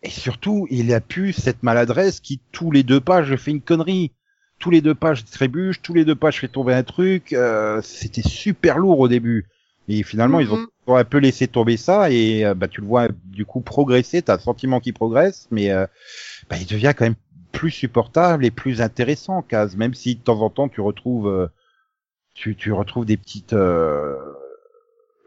[0.03, 3.61] Et surtout, il a pu cette maladresse qui, tous les deux pas, je fais une
[3.61, 4.11] connerie.
[4.59, 5.81] Tous les deux pas, je trébuche.
[5.81, 7.33] Tous les deux pas, je fais tomber un truc.
[7.33, 9.47] Euh, C'était super lourd au début.
[9.87, 10.67] Et finalement, ils, ont, Mhm.
[10.87, 12.11] ils ont un peu laissé tomber ça.
[12.11, 14.21] Et euh, bah, tu le vois du coup progresser.
[14.21, 15.47] T'as le sentiment qu'il progresse.
[15.51, 15.85] Mais euh,
[16.49, 17.15] bah, il devient quand même
[17.51, 19.75] plus supportable et plus intéressant, Kaz.
[19.75, 21.27] Même si de temps en temps, tu retrouves...
[21.27, 21.47] euh,
[22.33, 23.53] tu, tu retrouves des petites...
[23.53, 24.15] euh,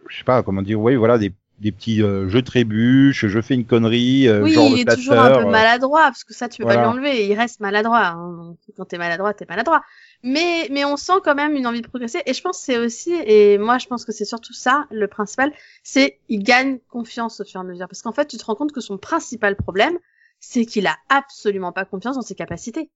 [0.09, 3.55] je sais pas comment dire, oui, voilà, des, des petits euh, je trébuche, je fais
[3.55, 6.49] une connerie, euh, oui, genre il est toujours un peu euh, maladroit parce que ça,
[6.49, 6.83] tu peux voilà.
[6.83, 7.27] pas lui enlever.
[7.27, 8.07] Il reste maladroit.
[8.07, 8.33] Hein.
[8.33, 9.83] Donc, quand t'es maladroit, t'es maladroit.
[10.23, 12.23] Mais, mais on sent quand même une envie de progresser.
[12.27, 15.07] Et je pense que c'est aussi, et moi, je pense que c'est surtout ça, le
[15.07, 15.53] principal,
[15.85, 17.89] c'est il gagne confiance au fur et à mesure.
[17.89, 19.97] Parce qu'en fait, tu te rends compte que son principal problème,
[20.41, 22.91] c'est qu'il a absolument pas confiance dans ses capacités.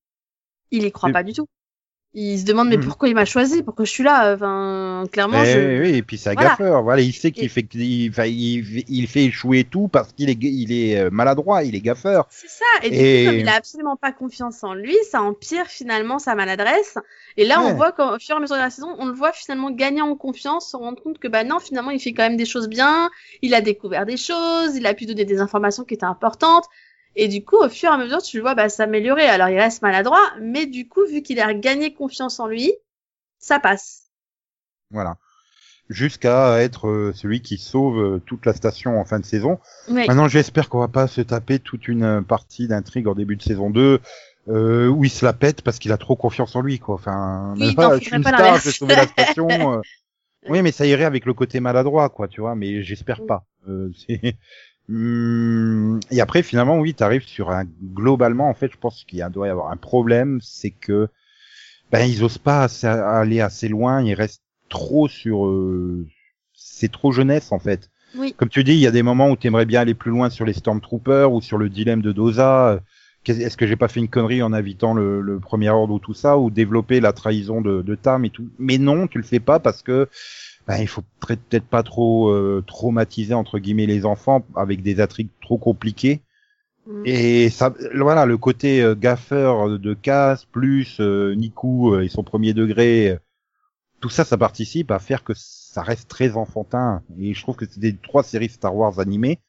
[0.71, 1.47] Il y croit pas du tout.
[2.21, 2.85] Il se demande mais Mhm.
[2.85, 4.35] pourquoi il m'a choisi, pourquoi je suis là?
[4.35, 5.83] Enfin, clairement, Mais je...
[5.83, 6.49] oui, et puis c'est un Voilà.
[6.51, 6.83] gaffeur.
[6.83, 8.13] Voilà, il sait qu'il Et- fait, il,
[8.89, 12.27] il fait échouer tout parce qu'il est, il est euh, maladroit, il est gaffeur.
[12.31, 12.65] C'est ça.
[12.83, 16.35] Et, du coup, comme il a absolument pas confiance en lui, ça empire finalement sa
[16.35, 16.97] maladresse.
[17.37, 17.71] Et là, Ouais.
[17.71, 20.03] on voit qu'au fur et à mesure de la saison, on le voit finalement gagner
[20.03, 22.69] en confiance, se rendre compte que bah non, finalement, il fait quand même des choses
[22.69, 23.11] bien.
[23.43, 26.65] Il a découvert des choses, il a pu donner des informations qui étaient importantes.
[27.17, 29.27] Et du coup, au fur et à mesure, tu le vois bah, s'améliorer.
[29.27, 32.73] Alors, il reste maladroit, mais du coup, vu qu'il a gagné confiance en lui,
[33.39, 34.11] ça passe.
[34.91, 35.17] Voilà.
[35.89, 39.59] Jusqu'à être euh, celui qui sauve euh, toute la station en fin de saison.
[39.89, 40.07] Oui.
[40.07, 43.43] Maintenant, j'espère qu'on va pas se taper toute une euh, partie d'intrigue en début de
[43.43, 44.01] saison 2
[44.49, 46.95] euh, où il se la pète parce qu'il a trop confiance en lui, quoi.
[46.95, 49.49] Enfin, Oui, ah, non, je suis une pas star, je vais sauver la station.
[49.73, 49.81] euh.
[50.49, 52.55] Oui, mais ça irait avec le côté maladroit, quoi, tu vois.
[52.55, 53.45] Mais j'espère pas.
[53.69, 53.91] Euh,
[54.91, 59.51] Et après, finalement, oui, t'arrives sur un globalement, en fait, je pense qu'il doit y
[59.51, 61.09] avoir un problème, c'est que
[61.91, 66.07] ben ils osent pas aller assez loin, ils restent trop sur, euh,
[66.55, 67.91] c'est trop jeunesse en fait.
[68.17, 68.35] Oui.
[68.37, 70.31] Comme tu dis, il y a des moments où tu aimerais bien aller plus loin
[70.31, 72.81] sur les Stormtroopers ou sur le dilemme de Doza.
[73.27, 76.15] Est-ce que j'ai pas fait une connerie en invitant le, le premier ordre ou tout
[76.15, 79.41] ça, ou développer la trahison de, de Tam et tout Mais non, tu le fais
[79.41, 80.09] pas parce que
[80.69, 85.01] ben, il faut peut- peut-être pas trop euh, traumatiser entre guillemets les enfants avec des
[85.01, 86.21] intrigues trop compliquées.
[86.87, 87.03] Mm.
[87.07, 92.55] Et ça, voilà, le côté euh, gaffeur de casse plus euh, Niku et son premier
[92.55, 93.19] degré, euh,
[94.01, 97.03] tout ça, ça participe à faire que ça reste très enfantin.
[97.19, 99.41] Et je trouve que c'est des trois séries Star Wars animées,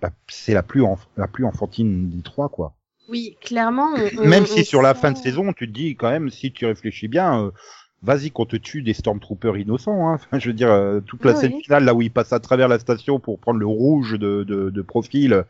[0.00, 0.84] bah, c'est la plus
[1.16, 2.74] la plus enfantine des trois, quoi.
[3.08, 3.88] Oui, clairement.
[3.94, 6.52] on- Même on si sur la fin de saison, tu te dis quand même, si
[6.52, 7.50] tu réfléchis bien, euh,
[8.02, 10.08] vas-y qu'on te tue des Stormtroopers innocents.
[10.08, 10.14] Hein.
[10.14, 12.40] Enfin, je veux dire, euh, toute la Oui, scène finale, là où il passe à
[12.40, 15.44] travers la station pour prendre le rouge de, de, de profil,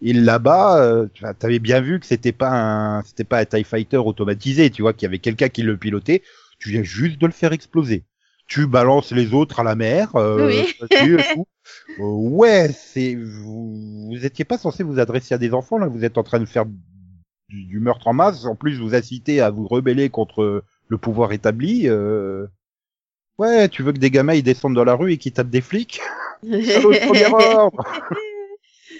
[0.00, 2.50] il là-bas, euh, tu avais bien vu que c'était pas
[2.98, 5.76] un, c'était pas un Tie Fighter automatisé, tu vois, qu'il y avait quelqu'un qui le
[5.76, 6.22] pilotait.
[6.58, 8.04] Tu viens juste de le faire exploser.
[8.46, 11.18] Tu balances les autres à la mer, euh, Oui.
[11.32, 11.46] tout.
[11.98, 16.04] Euh, ouais, c'est vous, vous étiez pas censé vous adresser à des enfants là, vous
[16.04, 18.44] êtes en train de faire du, du meurtre en masse.
[18.44, 21.88] En plus, vous incitez à vous rebeller contre le pouvoir établi.
[21.88, 22.46] euh.
[23.38, 25.60] Ouais, tu veux que des gamins ils descendent dans la rue et qu'ils tapent des
[25.60, 26.00] flics?
[26.42, 27.84] Salaud de premier ordre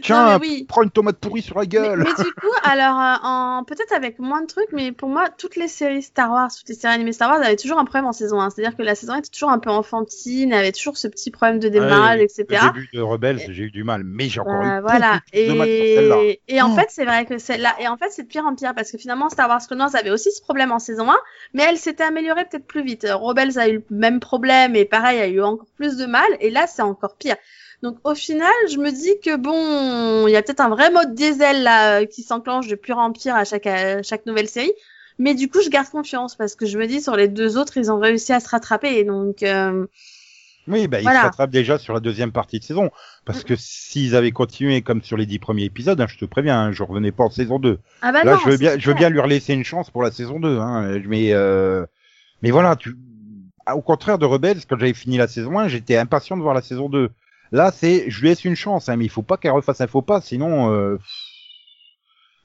[0.03, 0.65] Tiens, oui.
[0.69, 2.05] prends une tomate pourrie sur la gueule.
[2.05, 5.57] mais du coup, alors, euh, en, peut-être avec moins de trucs, mais pour moi, toutes
[5.57, 8.13] les séries Star Wars, toutes les séries animées Star Wars avaient toujours un problème en
[8.13, 8.51] saison 1.
[8.51, 11.59] C'est-à-dire que la saison 1 était toujours un peu enfantine, avait toujours ce petit problème
[11.59, 12.63] de démarrage, Ouais, etc.
[12.67, 15.21] Le début de Rebels, j'ai eu du mal, mais j'ai encore Euh, eu voilà.
[15.33, 15.39] de.
[15.39, 16.75] Et, et en Oh.
[16.75, 18.99] fait, c'est vrai que celle-là, et en fait, c'est de pire en pire parce que
[18.99, 21.17] finalement, Star Wars Clone Wars avait aussi ce problème en saison 1,
[21.55, 23.05] mais elle s'était améliorée peut-être plus vite.
[23.05, 26.27] Euh, Rebels a eu le même problème et pareil, a eu encore plus de mal,
[26.41, 27.37] et là, c'est encore pire.
[27.83, 31.15] Donc, au final, je me dis que bon, il y a peut-être un vrai mode
[31.15, 34.73] diesel là euh, qui s'enclenche de pire en pire à chaque, à chaque nouvelle série.
[35.19, 37.77] Mais du coup, je garde confiance parce que je me dis sur les deux autres,
[37.77, 39.05] ils ont réussi à se rattraper.
[39.05, 39.87] Donc, euh,
[40.69, 42.91] Oui, bah, ils se rattrapent déjà sur la deuxième partie de saison.
[43.25, 46.61] Parce que s'ils avaient continué comme sur les dix premiers épisodes, hein, je te préviens,
[46.61, 47.79] hein, je revenais pas en saison 2.
[48.03, 50.03] ah bah Là, non, je veux bien, je veux bien lui relaisser une chance pour
[50.03, 50.59] la saison 2.
[50.59, 51.87] Hein, mais, euh,
[52.43, 52.95] mais voilà, tu,
[53.73, 56.62] au contraire de Rebels, quand j'avais fini la saison 1, j'étais impatient de voir la
[56.62, 57.11] saison 2.
[57.53, 59.87] Là, c'est, je lui laisse une chance, hein, mais il faut pas qu'elle refasse un
[59.87, 60.99] faux pas, sinon, euh,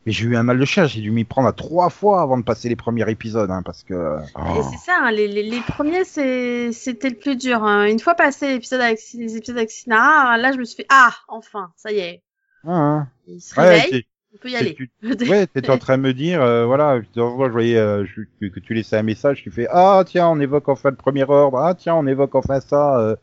[0.06, 2.38] mais j'ai eu un mal de chien, j'ai dû m'y prendre à trois fois avant
[2.38, 4.64] de passer les premiers épisodes, hein, parce que, Et oh.
[4.72, 7.64] c'est ça, hein, les, les, les premiers, c'était le plus dur.
[7.64, 7.86] hein.
[7.86, 11.14] Une fois passé l'épisode avec, les épisodes avec Sinara, là, je me suis fait, ah,
[11.28, 12.24] enfin, ça y est.
[12.66, 13.08] Ah, hein.
[13.28, 14.06] Il se Ouais, réveille.
[14.34, 14.74] On peut y aller.
[14.76, 14.90] Tu,
[15.30, 18.74] ouais, t'étais en train de me dire, euh, voilà, je voyais euh, je, que tu
[18.74, 21.96] laissais un message, tu fais, ah tiens, on évoque enfin le premier ordre, ah tiens,
[21.96, 22.98] on évoque enfin ça.
[23.00, 23.16] Euh.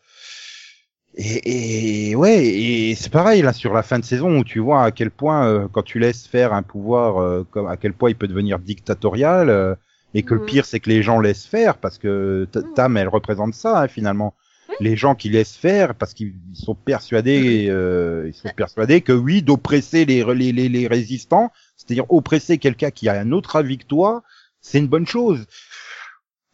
[1.20, 4.85] Et, et, ouais, et c'est pareil là sur la fin de saison où tu vois
[4.85, 8.11] à quel point euh, quand tu laisses faire un pouvoir, euh, comme à quel point
[8.11, 9.74] il peut devenir dictatorial, euh,
[10.14, 10.46] et que le Mhm.
[10.46, 12.74] pire c'est que les gens laissent faire parce que Mhm.
[12.74, 14.35] Tam elle représente ça hein, finalement.
[14.81, 19.42] Les gens qui laissent faire parce qu'ils sont persuadés, euh, ils sont persuadés que oui
[19.42, 23.87] d'oppresser les, les, les, les résistants, c'est-à-dire oppresser quelqu'un qui a un autre avis que
[23.87, 24.22] toi,
[24.61, 25.46] c'est une bonne chose.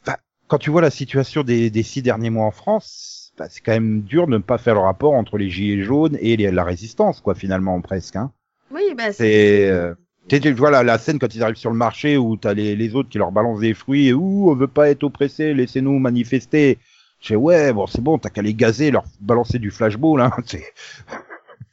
[0.03, 0.17] Enfin,
[0.49, 3.73] quand tu vois la situation des, des six derniers mois en France, bah, c'est quand
[3.73, 6.65] même dur de ne pas faire le rapport entre les gilets jaunes et les- la
[6.65, 8.17] résistance, quoi, finalement, presque.
[8.17, 8.33] Hein.
[8.71, 9.95] Oui, bah C'est, euh,
[10.29, 12.55] tu sais, tu vois la, la scène quand ils arrivent sur le marché où t'as
[12.55, 15.55] les, les autres qui leur balancent des fruits et ouh, on veut pas être oppressés,
[15.55, 16.79] laissez-nous manifester.
[17.21, 20.31] Je fais ouais, bon, c'est bon, t'as qu'à les gazer, leur balancer du flashball, hein.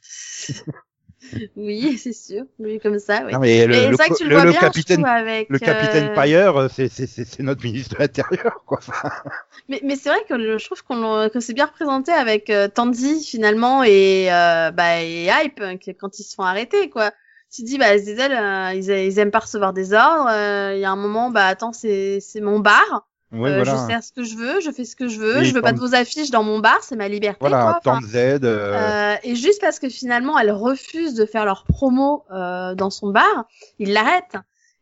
[1.56, 2.44] Oui, c'est sûr.
[2.58, 3.32] Oui, comme ça, oui.
[3.32, 6.14] Non, mais le, le, vrai que tu le le- bien, capitaine, avec, le capitaine euh,
[6.14, 8.80] Payer, euh, c'est, c'est, c'est, c'est notre ministre de l'Intérieur, quoi.
[9.68, 13.24] Mais, mais c'est vrai que je trouve qu'on que c'est bien représenté avec euh, Tandy
[13.24, 17.12] finalement et euh, bah et Hype hein, quand ils se font arrêter quoi.
[17.52, 20.28] Tu te dis bah Zizel euh, ils, ils aiment pas recevoir des ordres.
[20.30, 23.08] euh, Il y a un moment bah attends c'est c'est mon bar.
[23.32, 23.72] Ouais, euh, voilà.
[23.86, 25.38] Je sers ce que je veux, je fais ce que je veux.
[25.38, 27.38] Oui, je veux pas de vos affiches dans mon bar, c'est ma liberté.
[27.40, 27.98] Voilà, quoi.
[28.04, 32.74] Z, euh, euh, et juste parce que finalement elles refusent de faire leur promo euh,
[32.74, 33.46] dans son bar,
[33.78, 34.34] ils l'arrêtent.
[34.34, 34.38] Et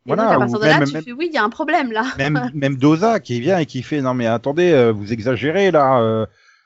[0.07, 1.91] Voilà, donc à partir de là tu même- fais oui il y a un problème
[1.91, 2.03] là.
[2.17, 5.99] même même Doza qui vient et qui fait non mais attendez euh, vous exagérez là
[6.01, 6.25] euh,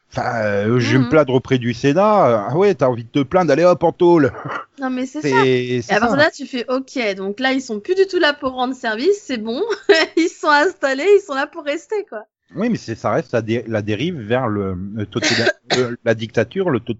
[0.09, 1.03] enfin euh, je vais Mhm.
[1.03, 3.91] me plaindre auprès du Sénat ah ouais t'as envie de te plaindre allez hop en
[3.91, 4.31] tôle
[4.79, 5.45] Non mais c'est ça.
[5.45, 6.99] Et à partir de là, tu fais OK.
[7.15, 9.61] Donc là, ils sont plus du tout là pour rendre service, c'est bon.
[10.45, 12.23] sont installés, ils sont là pour rester, quoi.
[12.55, 16.13] oui mais c'est ça reste la, dé- la dérive vers le, le tota- le- la
[16.15, 16.95] dictature le, to-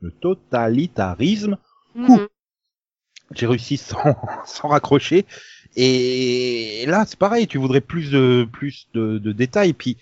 [0.00, 1.56] le totalitarisme.
[1.94, 2.26] Mhm.
[3.34, 4.16] j'ai réussi sans
[4.46, 5.26] sans raccrocher
[5.76, 9.96] et là c'est pareil tu voudrais plus de plus de, de détails puis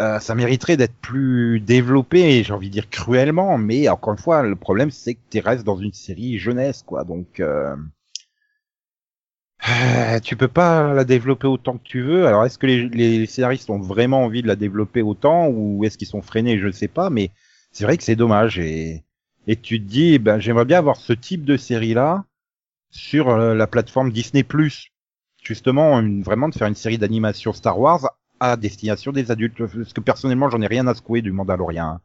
[0.00, 4.42] euh, ça mériterait d'être plus développé j'ai envie de dire cruellement mais encore une fois
[4.42, 7.76] le problème c'est que tu restes dans une série jeunesse quoi donc euh,
[9.68, 13.26] euh, tu peux pas la développer autant que tu veux alors est-ce que les, les
[13.26, 16.72] scénaristes ont vraiment envie de la développer autant ou est-ce qu'ils sont freinés je ne
[16.72, 17.30] sais pas mais
[17.72, 19.04] c'est vrai que c'est dommage et
[19.46, 22.24] et tu te dis ben j'aimerais bien avoir ce type de série là
[22.90, 24.44] sur euh, la plateforme Disney+.
[25.42, 28.08] Justement, une- vraiment de faire une série d'animation Star Wars
[28.40, 29.56] à destination des adultes.
[29.58, 31.86] Parce que personnellement, j'en ai rien à secouer du Mandalorien.
[31.86, 32.00] hein.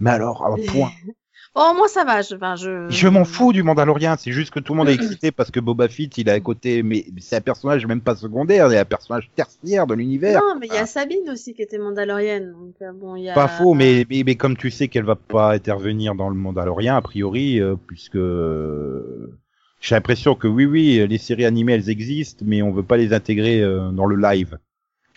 [0.00, 0.92] Mais alors, à un point.
[1.56, 2.20] Oh, moi, ça va.
[2.20, 2.88] Je, enfin, je...
[2.88, 4.16] Je m'en fous du Mandalorien.
[4.18, 6.40] C'est juste que tout le monde est excité parce que Boba Fett, il est à
[6.40, 6.82] côté.
[6.82, 10.40] Mais c'est un personnage même pas secondaire, c'est un personnage tertiaire de l'univers.
[10.42, 12.52] Non, mais il y a Sabine aussi qui était mandalorienne.
[12.52, 13.34] Donc, euh, bon, il y a...
[13.34, 16.96] Pas faux, mais, mais, mais comme tu sais qu'elle va pas intervenir dans le Mandalorien,
[16.96, 19.38] a priori, euh, puisque euh,
[19.80, 23.12] j'ai l'impression que oui, oui, les séries animées, elles existent, mais on veut pas les
[23.12, 24.58] intégrer euh, dans le live.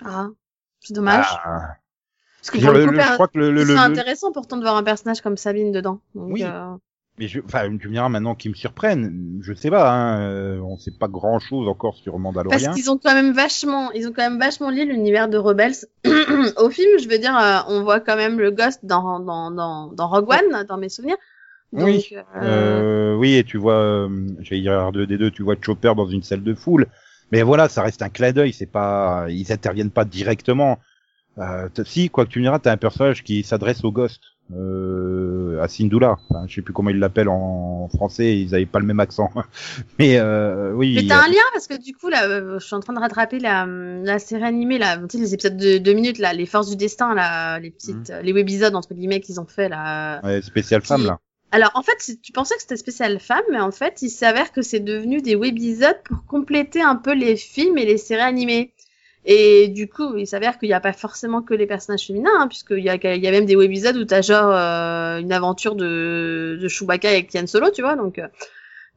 [0.06, 0.28] Ah,
[0.82, 1.26] c'est dommage.
[1.44, 1.78] Ah.
[2.48, 5.22] Parce que Je, le le- crois que le, c'est intéressant pourtant de voir un personnage
[5.22, 6.00] comme Sabine dedans.
[6.16, 6.44] Donc, Oui.
[6.44, 6.76] euh,
[7.20, 9.40] mais je, enfin, tu me diras maintenant qu'ils me surprennent.
[9.42, 12.72] Je sais pas, hein, euh, on sait pas grand chose encore sur Parce Mandalorien.
[12.74, 15.76] qu'ils ont quand même vachement, ils ont quand même vachement lié l'univers de Rebels
[16.58, 17.00] au film.
[17.00, 20.30] Je veux dire, euh, on voit quand même le Ghost dans dans dans, dans Rogue
[20.30, 21.18] One, dans mes souvenirs.
[21.74, 22.10] Donc, Oui.
[22.42, 24.08] euh, oui, et tu vois,
[24.40, 26.88] j'allais dire R2D2, tu vois Chopper dans une salle de foule.
[27.32, 30.80] Mais voilà, ça reste un clin d'œil, c'est pas, ils interviennent pas directement.
[31.40, 34.22] Euh, si, quoi que tu me diras, t'as un personnage qui s'adresse au Ghost,
[34.56, 36.18] euh, à Syndulla.
[36.30, 39.30] Enfin, je sais plus comment ils l'appellent en français, ils avaient pas le même accent.
[40.00, 40.96] Mais euh, oui.
[40.96, 43.00] Mais t'as un lien parce que du coup là, euh, je suis en train de
[43.00, 46.46] rattraper la, la série animée là, tu sais les épisodes de deux minutes là, les
[46.46, 50.22] forces du destin là, les petites, euh, les webisodes entre guillemets qu'ils ont fait là.
[50.24, 51.20] Ouais, spécial femme là.
[51.52, 54.62] Alors en fait, tu pensais que c'était spécial femme, mais en fait, il s'avère que
[54.62, 58.74] c'est devenu des webisodes pour compléter un peu les films et les séries animées.
[59.30, 62.48] Et du coup, il s'avère qu'il n'y a pas forcément que les personnages féminins, hein,
[62.48, 65.76] puisqu'il y a, il y a même des webisodes où t'as genre euh, une aventure
[65.76, 67.98] de, de Chewbacca avec Yann Solo, tu vois.
[67.98, 68.28] Donc, euh,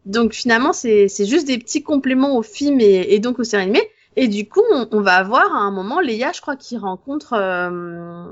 [0.06, 3.90] donc finalement, c'est juste des petits compléments au film et, et donc aux séries animées.
[4.14, 7.32] Et du coup, on, on va avoir à un moment Léa, je crois, qui rencontre,
[7.32, 8.24] euh,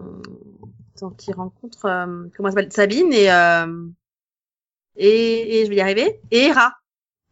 [1.18, 3.66] qui rencontre, euh, comment s'appelle, Sabine et, euh,
[4.96, 6.74] et, et je vais y arriver, et Hera.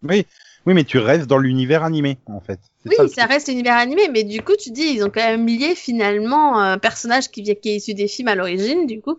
[0.03, 0.27] Oui,
[0.67, 2.61] oui, mais tu restes dans l'univers animé en fait.
[2.87, 5.75] Oui, ça, reste univers animé, mais du coup, tu dis, ils ont quand même lié
[5.75, 9.19] finalement un personnage qui, vient- qui est issu des films à l'origine, du coup,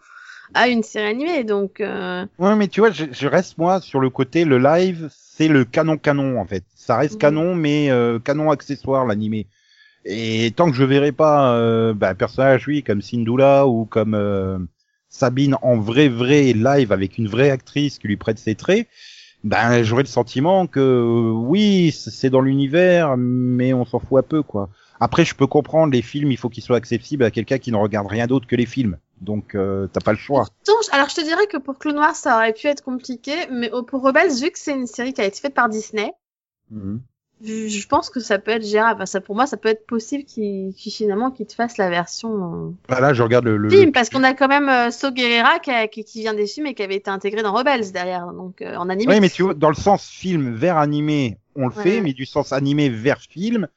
[0.54, 1.44] à une série animée.
[1.44, 5.10] Donc, euh, Ouais, mais tu vois, je, je reste moi sur le côté le live,
[5.12, 6.64] c'est le canon canon en fait.
[6.76, 7.20] Ça reste Mhm.
[7.20, 9.48] canon, mais euh, canon accessoire l'animé.
[10.06, 14.14] Et tant que je verrai pas euh, bah, un personnage, oui, comme Syndulla ou comme
[14.16, 14.60] euh,
[15.10, 18.88] Sabine en vrai vrai live avec une vraie actrice qui lui prête ses traits,
[19.44, 24.28] ben j'aurais le sentiment que euh, oui, c'est dans l'univers, mais on s'en fout un
[24.28, 24.70] peu quoi.
[25.00, 27.78] Après, je peux comprendre les films, il faut qu'ils soient accessibles à quelqu'un qui ne
[27.78, 28.98] regarde rien d'autre que les films.
[29.22, 30.48] Donc euh, t'as pas le choix.
[30.66, 33.72] Pourtant, alors je te dirais que pour Clone Wars ça aurait pu être compliqué, mais
[33.88, 36.12] pour Rebels, vu que c'est une série qui a été faite par Disney,
[36.70, 37.02] Mhm.
[37.44, 38.96] Je je pense que ça peut être gérable.
[38.96, 42.76] Enfin, ça, pour moi, ça peut être possible qu'ils finalement qu'ils te fassent la version
[42.90, 43.58] Bah là, je regarde le.
[43.58, 46.22] le- euh, film, parce qu'on a quand même euh, So Guerrera qui, a- qui, qui
[46.22, 49.14] vient des films et qui avait été intégré dans Rebels derrière, donc euh, en animé.
[49.14, 51.84] Oui, mais tu vois, dans le sens film vers animé, on le Ouais.
[51.84, 53.68] fait, mais du sens animé vers film,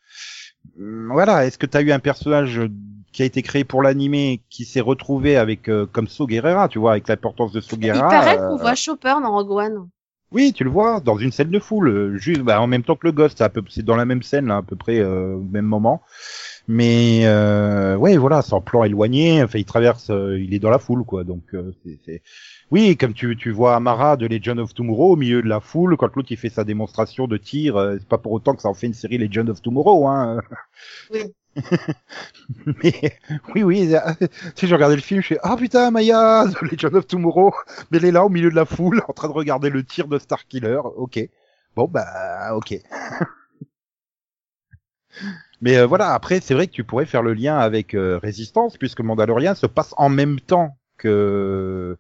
[0.79, 1.47] hum, voilà.
[1.47, 2.61] Est-ce que t'as eu un personnage
[3.13, 6.79] qui a été créé pour l'animé qui s'est retrouvé avec euh, comme So Guerrera, tu
[6.79, 9.89] vois, avec l'importance de So Il Guerrera paraît euh, qu'on voit Chopper dans Rogue One.
[10.33, 13.07] Oui, tu le vois dans une scène de foule, juste bah, en même temps que
[13.07, 16.03] le Ghost, c'est dans la même scène là, à peu près euh, au même moment.
[16.69, 19.43] Mais euh, ouais, voilà, c'est en plan éloigné.
[19.43, 21.25] Enfin, il traverse, euh, il est dans la foule, quoi.
[21.25, 21.73] Donc, euh,
[22.05, 22.23] c'est,
[22.71, 25.97] oui, comme tu, tu vois Amara de Legend of Tomorrow au milieu de la foule,
[25.97, 28.69] quand l'autre il fait sa démonstration de tir, euh, c'est pas pour autant que ça
[28.69, 30.41] en fait une série Legend of Tomorrow, hein.
[32.83, 33.19] Mais
[33.55, 34.01] oui, oui, euh,
[34.55, 37.53] sais, j'ai regardé le film, je fais ah putain Maya, The Legend of Tomorrow,
[37.91, 40.07] mais elle est là au milieu de la foule, en train de regarder le tir
[40.09, 40.81] de Starkiller.
[40.97, 41.19] Ok,
[41.77, 42.75] bon bah ok.
[45.61, 48.77] mais euh, voilà, après c'est vrai que tu pourrais faire le lien avec euh, Résistance,
[48.77, 51.97] puisque Mandalorian se passe en même temps que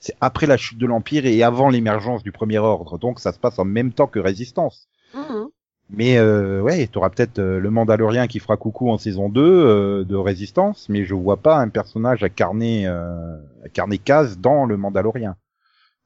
[0.00, 3.38] c'est après la chute de l'Empire et avant l'émergence du Premier Ordre, donc ça se
[3.38, 4.88] passe en même temps que Résistance.
[5.14, 5.51] Mhm.
[5.94, 9.42] Mais euh, ouais, tu auras peut-être euh, le Mandalorien qui fera coucou en saison 2
[9.42, 14.78] euh, de Résistance, mais je vois pas un personnage incarné euh, incarné Kaz dans le
[14.78, 15.36] Mandalorien.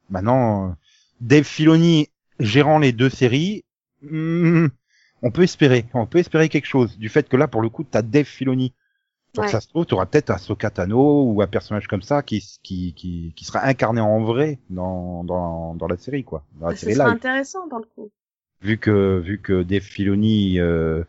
[0.09, 0.73] Maintenant, euh,
[1.21, 3.63] Dave Filoni gérant les deux séries,
[4.01, 4.67] hmm,
[5.23, 7.83] on peut espérer, on peut espérer quelque chose du fait que là pour le coup
[7.85, 8.73] t'as Dave Filoni.
[9.35, 9.51] Donc Ouais.
[9.51, 12.93] ça se trouve, tu auras peut-être Ahsoka Tano ou un personnage comme ça qui qui
[12.93, 16.95] qui, qui sera incarné en vrai dans dans dans la série quoi, dans la série
[16.95, 18.11] serait live intéressant pour le coup.
[18.61, 21.03] Vu que vu que Dave Filoni euh,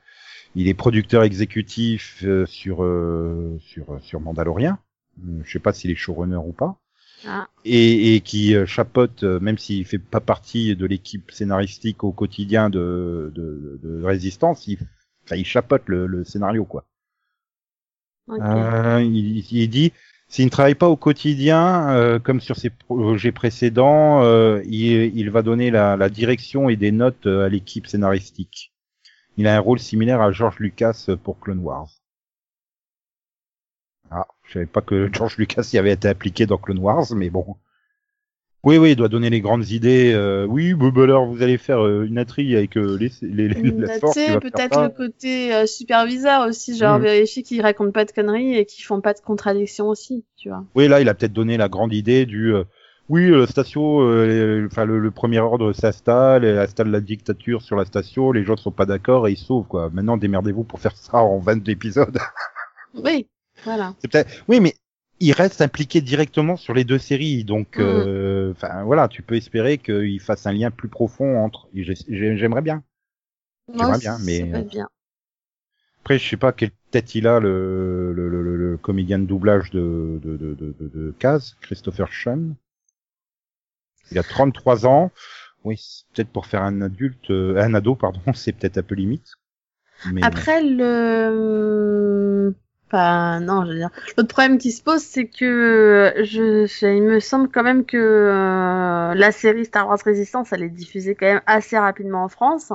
[0.54, 4.78] il est producteur exécutif euh, sur euh, sur sur Mandalorian.
[5.26, 6.78] Euh, Je sais pas s'il est showrunner ou pas.
[7.26, 7.48] Ah.
[7.64, 12.12] Et, et qui euh, chapeaute, euh, même s'il fait pas partie de l'équipe scénaristique au
[12.12, 14.78] quotidien de, de, de Résistance, il,
[15.32, 16.86] il chapeaute le, le scénario quoi.
[18.28, 18.40] Ok.
[18.40, 19.92] Euh, il, il dit
[20.28, 25.42] s'il ne travaille pas au quotidien, euh, comme sur ses projets précédents, euh, il, va
[25.42, 28.74] donner la, la direction et des notes euh, à l'équipe scénaristique.
[29.38, 31.88] Il a un rôle similaire à George Lucas pour Clone Wars.
[34.10, 37.30] Ah, je savais pas que George Lucas y avait été impliqué dans Clone Wars, mais
[37.30, 37.56] bon.
[38.64, 40.12] Oui, oui, il doit donner les grandes idées.
[40.14, 43.70] euh, oui, bah, alors vous allez faire euh, une intrigue avec euh, les, les, les-
[43.70, 44.16] la force.
[44.40, 47.04] peut-être le côté euh, superviseur aussi, genre Mhm.
[47.04, 50.64] vérifier qu'ils racontent pas de conneries et qu'ils font pas de contradictions aussi, tu vois.
[50.74, 52.64] Oui, là, il a peut-être donné la grande idée du euh,
[53.08, 57.84] oui, euh, station, euh, enfin le, le premier ordre s'installe, installe la dictature sur la
[57.86, 59.88] station, les gens ne sont pas d'accord et ils sauvent quoi.
[59.90, 62.18] Maintenant, démerdez-vous pour faire ça en 22 épisodes.
[62.92, 63.26] Oui,
[63.64, 63.94] voilà.
[63.98, 64.74] C'est peut-être oui, mais
[65.20, 69.78] il reste impliqué directement sur les deux séries, donc euh, enfin voilà, tu peux espérer
[69.78, 71.68] qu'il fasse un lien plus profond entre.
[71.74, 72.82] J'aimerais bien.
[73.72, 74.88] J'aimerais bien, mais, bien.
[76.00, 79.70] Après, je sais pas quelle tête il a le le, le, le, comédien de doublage
[79.70, 82.54] de de de de, de, de Kaz, Christopher Sean.
[84.10, 85.10] Il a 33 ans.
[85.64, 89.34] Oui, peut-être pour faire un adulte, euh, un ado, pardon, c'est peut-être un peu limite.
[90.12, 92.54] Mais Après, le...
[92.90, 93.90] Enfin, non, je veux dire...
[94.16, 96.66] L'autre problème qui se pose, c'est que je...
[96.66, 100.70] je- il me semble quand même que euh, la série Star Wars Resistance, elle est
[100.70, 102.72] diffusée quand même assez rapidement en France,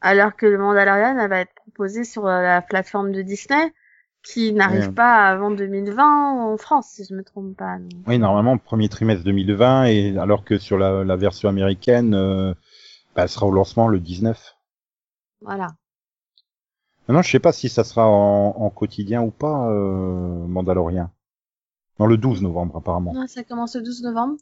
[0.00, 3.72] alors que le Mandalorian, elle va être proposée sur euh, la plateforme de Disney,
[4.22, 4.94] qui n'arrive Ouais.
[4.94, 7.78] pas avant 2020 en France, si je me trompe pas.
[7.78, 8.00] donc.
[8.06, 12.52] oui, normalement premier trimestre 2020 et alors que sur la, la version américaine, euh,
[13.14, 14.56] bah, elle sera au lancement le 19.
[15.40, 15.68] Voilà.
[17.08, 21.10] Maintenant, je sais pas si ça sera en, en quotidien ou pas, euh, Mandalorian.
[21.98, 23.14] Non, le 12 novembre apparemment.
[23.16, 24.36] Ah, ça commence le 12 novembre.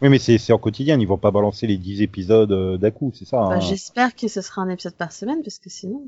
[0.00, 2.92] Oui, mais c'est c'est en quotidien, ils vont pas balancer les 10 épisodes euh, d'un
[2.92, 3.38] coup, c'est ça.
[3.40, 3.60] Bah, hein.
[3.60, 6.06] J'espère que ce sera un épisode par semaine, parce que sinon...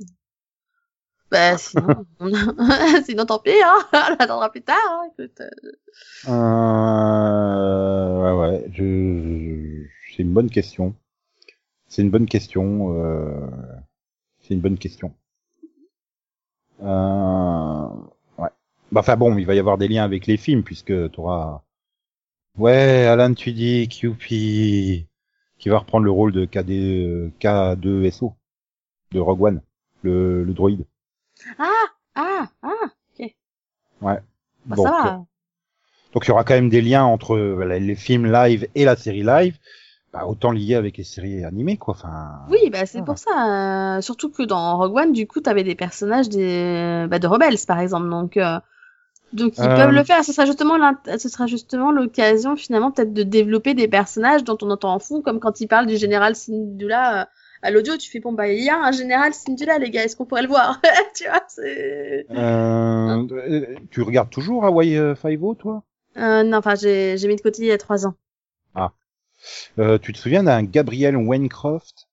[1.31, 2.31] Bah, sinon, on
[3.05, 3.79] sinon tant pis, hein.
[3.93, 5.09] on attendra plus tard, hein.
[5.19, 5.41] écoute.
[5.41, 5.51] euh.
[7.01, 10.95] Euh, ouais, ouais, je, je- c'est une bonne question.
[11.89, 12.95] C'est une bonne question.
[12.97, 13.47] Euh,
[14.41, 15.13] c'est une bonne question.
[16.83, 17.89] Euh,
[18.39, 18.49] ouais.
[18.93, 21.63] Bah, enfin bon, il va y avoir des liens avec les films puisque tu auras.
[22.59, 25.07] Ouais, Alan Tudyk, youpi,
[25.59, 26.71] qui va reprendre le rôle de KD,
[27.07, 28.35] euh, K2SO
[29.13, 29.63] de Rogue One,
[30.03, 30.85] le, le droïde.
[31.59, 32.91] Ah, ah, ah,
[34.01, 34.19] Ouais.
[34.67, 35.19] bah, Donc, ça euh.
[36.13, 38.97] Donc il y aura quand même des liens entre euh, les films live et la
[38.97, 39.59] série live.
[40.13, 41.95] Bah, autant lié avec les séries animées, quoi.
[41.97, 42.41] Enfin.
[42.51, 43.03] Oui, bah c'est Ah.
[43.05, 43.97] pour ça.
[43.97, 47.59] euh, surtout que dans Rogue One, du coup, t'avais des personnages des, bah, de Rebels,
[47.67, 48.09] par exemple.
[48.11, 48.59] Donc, euh,
[49.33, 49.77] donc ils Euh.
[49.77, 50.25] peuvent le faire.
[50.25, 54.59] Ce sera justement, l'int- ce sera justement l'occasion, finalement, peut-être de développer des personnages dont
[54.63, 57.25] on entend en fou, comme quand il parle du général Syndulla euh,
[57.63, 57.97] à l'audio.
[57.97, 60.03] Tu fais bon, bah il y a un général Syndulla, les gars.
[60.05, 60.81] Est-ce qu'on pourrait le voir?
[61.15, 62.27] Tu vois, c'est.
[62.33, 65.83] Euh, euh, tu regardes toujours Hawaii euh, Five-O, toi?
[66.17, 68.15] Euh, non, enfin, j'ai, j'ai mis de côté il y a trois ans.
[69.79, 72.09] Euh, Tu te souviens d'un Gabriel Wayncroft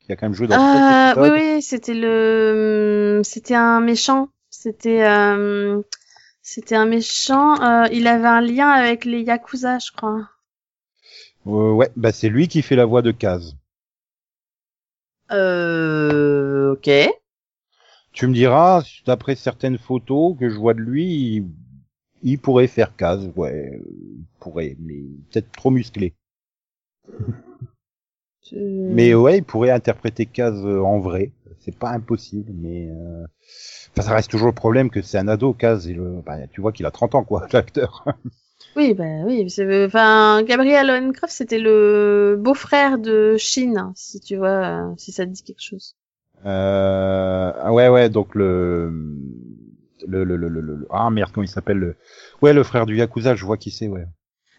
[0.00, 4.28] qui a quand même joué dans Euh, sept oui, oui, c'était le, c'était un méchant.
[4.50, 5.82] C'était, euh,
[6.42, 7.60] c'était un méchant.
[7.62, 10.28] Euh, il avait un lien avec les yakuza, je crois.
[11.46, 13.56] Euh, ouais, bah c'est lui qui fait la voix de Kaz.
[15.32, 16.90] Euh, ok.
[18.12, 21.44] Tu me diras, d'après certaines photos que je vois de lui, il,
[22.22, 23.84] il pourrait faire Kaz, ouais, euh,
[24.18, 26.14] il pourrait, mais peut-être trop musclé.
[28.42, 28.56] Je-
[28.88, 31.32] Mais ouais, il pourrait interpréter Kaz euh, en vrai.
[31.60, 33.24] C'est pas impossible, mais euh...
[33.90, 36.20] enfin, ça reste toujours le problème que c'est un ado, Kaz, et le...
[36.24, 38.04] bah, tu vois qu'il a 30 ans, quoi, l'acteur.
[38.76, 39.46] Oui, bah oui.
[39.86, 45.42] Enfin, Gabriel Owencroft, c'était le beau-frère de Shin, si tu vois, si ça te dit
[45.42, 45.96] quelque chose.
[46.44, 47.52] Euh...
[47.56, 48.92] ah Ouais, ouais, donc le...
[50.06, 51.96] Le, le, le, le, le- Ah merde, comment il s'appelle le...
[52.42, 54.06] Ouais, le frère du Yakuza, je vois qui c'est, ouais.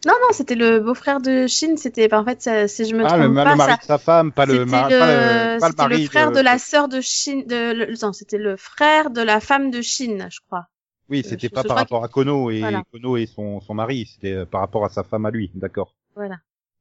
[0.05, 1.75] Non, non, c'était le beau-frère de Shin.
[1.77, 3.83] C'était, en fait, ça- si je me Ah, trompe le, pas, le mari ça- de
[3.83, 6.31] sa femme, pas le, C'était ma- le, pas le, pas le c'était mari le frère
[6.31, 6.39] de...
[6.39, 10.39] la sœur de Shin, de, non, c'était le frère de la femme de Shin, je
[10.47, 10.67] crois.
[11.09, 12.83] Oui, je- c'était pas par rapport à Kono et Voilà.
[12.91, 15.95] Kono et son, son mari, c'était euh, par rapport à sa femme à lui, d'accord.
[16.15, 16.37] Voilà.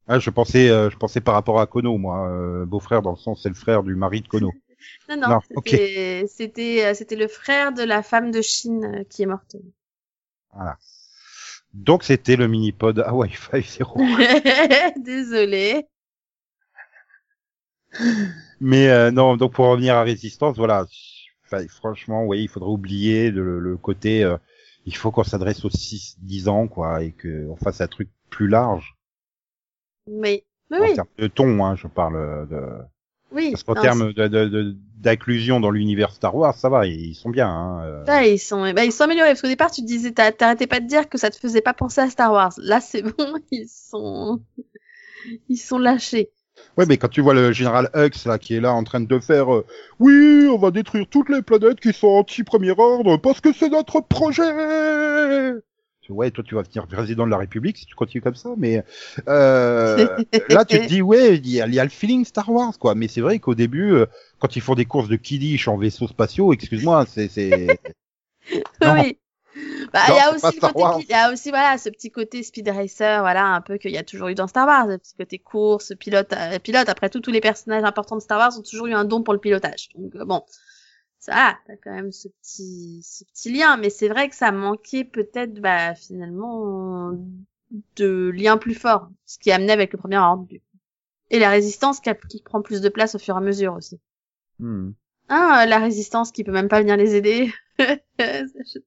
[0.07, 3.17] Ah, je pensais, euh, je pensais par rapport à Kono, moi, euh, beau-frère dans le
[3.17, 4.51] sens, c'est le frère du mari de Kono.
[5.09, 9.03] Non, non, Non, c'était, c'était, euh, c'était le frère de la femme de Shin euh,
[9.05, 9.55] qui est morte.
[10.53, 10.77] Voilà.
[11.77, 14.93] Donc c'était le mini-pod Hawaii 5-0.
[15.03, 15.87] Désolée.
[18.59, 20.85] Mais euh, non, donc pour revenir à Résistance, voilà.
[21.69, 24.23] Franchement, oui, il faudrait oublier le, le côté.
[24.23, 24.37] euh,
[24.85, 28.95] il faut qu'on s'adresse aux 6-10 ans, quoi, et qu'on fasse un truc plus large
[30.07, 31.63] Mais, mais en oui, termes de ton.
[31.65, 32.61] Hein, je parle de.
[33.31, 33.51] Oui.
[33.51, 37.49] Parce qu'en termes d'inclusion dans l'univers Star Wars, ça va, ils sont bien.
[37.49, 38.23] Hein, euh.
[38.23, 41.09] ils sont, bah, ils sont améliorés parce qu'au départ, tu disais, t'arrêtais pas de dire
[41.09, 42.53] que ça te faisait pas penser à Star Wars.
[42.57, 44.41] Là, c'est bon, ils sont,
[45.49, 46.29] ils sont lâchés.
[46.77, 49.19] Ouais, mais quand tu vois le général Hux là qui est là en train de
[49.19, 49.65] faire, euh,
[49.99, 54.01] oui, on va détruire toutes les planètes qui sont anti-premier ordre parce que c'est notre
[54.01, 55.53] projet.
[56.09, 58.83] Ouais, toi tu vas devenir président de la République si tu continues comme ça, mais
[59.27, 60.07] euh,
[60.49, 62.77] là tu te dis ouais, il y, a, il y a le feeling Star Wars
[62.79, 62.95] quoi.
[62.95, 64.05] Mais c'est vrai qu'au début, euh,
[64.39, 67.79] quand ils font des courses de Kiddish en vaisseaux spatiaux, excuse-moi, c'est c'est.
[68.81, 69.17] Oui.
[69.93, 72.43] Bah, il y a aussi le côté, il y a aussi, voilà, ce petit côté
[72.43, 75.15] speed racer, voilà, un peu qu'il y a toujours eu dans Star Wars, le petit
[75.15, 76.89] côté course, pilote, euh, pilote.
[76.89, 79.33] Après tout, tous les personnages importants de Star Wars ont toujours eu un don pour
[79.33, 79.89] le pilotage.
[79.95, 80.43] Donc, euh, bon.
[81.19, 83.77] Ça, t'as quand même ce petit, ce petit lien.
[83.77, 87.11] Mais c'est vrai que ça manquait peut-être, bah, finalement,
[87.97, 89.09] de liens plus forts.
[89.25, 90.65] Ce qui est amené avec le premier ordre, du coup.
[91.29, 93.73] Et la résistance qui, a- qui prend plus de place au fur et à mesure
[93.75, 93.99] aussi.
[95.29, 97.51] Hein, euh, la résistance qui peut même pas venir les aider.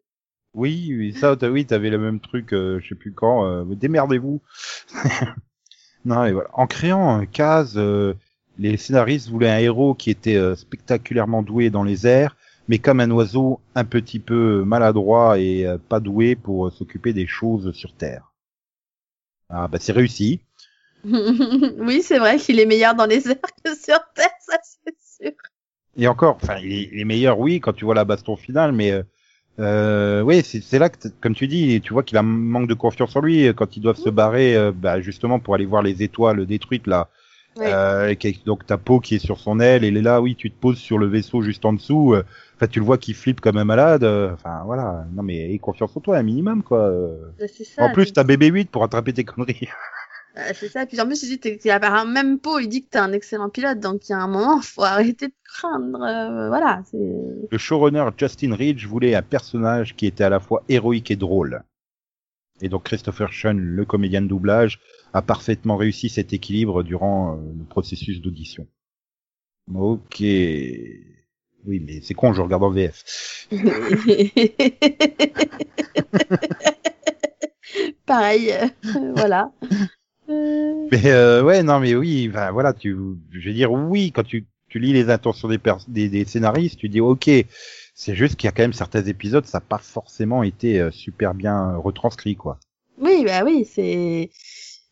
[0.55, 3.45] Oui, oui, ça, t'as- oui, t'avais le même truc, euh, je sais plus quand.
[3.47, 4.43] euh, Démerdez-vous.
[6.05, 6.51] non, et voilà.
[6.55, 8.15] En créant un case, euh,
[8.61, 12.37] les scénaristes voulaient un héros qui était euh, spectaculairement doué dans les airs,
[12.69, 17.13] mais comme un oiseau un petit peu maladroit et euh, pas doué pour euh, s'occuper
[17.13, 18.33] des choses sur Terre.
[19.49, 20.41] Ah, bah c'est réussi.
[21.05, 25.37] oui, c'est vrai qu'il est meilleur dans les airs que sur Terre, ça c'est sûr.
[25.97, 28.73] Et encore, enfin, il est, il est meilleur, oui, quand tu vois la baston finale,
[28.73, 29.03] mais euh,
[29.61, 32.75] euh, oui, c'est là que, comme tu dis, tu vois qu'il a un manque de
[32.75, 36.03] confiance en lui quand ils doivent se barrer, euh, bah, justement pour aller voir les
[36.03, 37.09] étoiles détruites là.
[37.59, 38.15] Euh,
[38.47, 40.79] donc ta peau qui est sur son aile, elle est là, oui, tu te poses
[40.79, 42.15] sur le vaisseau juste en dessous.
[42.15, 42.23] euh,
[42.57, 44.05] Enfin, tu le vois qui flippe comme un malade.
[44.05, 45.07] euh, Enfin, voilà.
[45.15, 46.79] Non, mais aie confiance en toi, un minimum, quoi.
[46.79, 47.17] euh.
[47.65, 47.85] Ça.
[47.87, 49.69] En plus, t'as BB-8 pour attraper tes conneries.
[50.37, 50.87] Ah, c'est ça.
[50.87, 52.61] Puis en plus, il dit pas un même pot.
[52.61, 53.81] Il dit que t'es un excellent pilote.
[53.81, 56.01] Donc il y a un moment, faut arrêter de craindre.
[56.03, 56.83] euh, voilà.
[57.51, 61.63] Le showrunner Justin Ridge voulait un personnage qui était à la fois héroïque et drôle.
[62.63, 64.81] Et donc Christopher Sean, le comédien de doublage,
[65.13, 68.67] a parfaitement réussi cet équilibre durant euh, le processus d'audition.
[69.75, 70.21] Ok.
[70.21, 73.49] Oui, mais c'est con, je regarde en VF.
[78.07, 78.53] Pareil.
[78.53, 79.53] euh, voilà.
[80.29, 82.97] Euh, Mais euh, ouais, non, mais oui, ben voilà, tu,
[83.33, 85.59] je veux dire, oui, quand tu, tu lis les intentions des,
[85.89, 87.29] des, des scénaristes, tu dis ok,
[88.01, 90.91] c'est juste qu'il y a quand même certains épisodes, ça n'a pas forcément été euh,
[90.91, 92.59] super bien euh, retranscrit, quoi.
[92.99, 94.31] Oui, bah oui, c'est.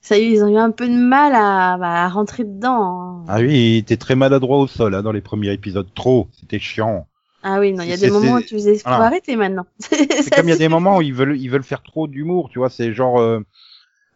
[0.03, 2.83] Ça ils ont eu un peu de mal à, bah, à rentrer dedans.
[2.83, 3.25] hein.
[3.27, 5.89] Ah oui, il était très maladroit au sol hein, dans les premiers épisodes.
[5.95, 7.07] Trop, c'était chiant.
[7.43, 9.67] Ah oui, non, il y a des moments où tu faisais, faut arrêter maintenant.
[9.81, 12.51] C'est comme il y a des moments où ils veulent ils veulent faire trop d'humour,
[12.51, 13.41] tu vois, c'est genre euh,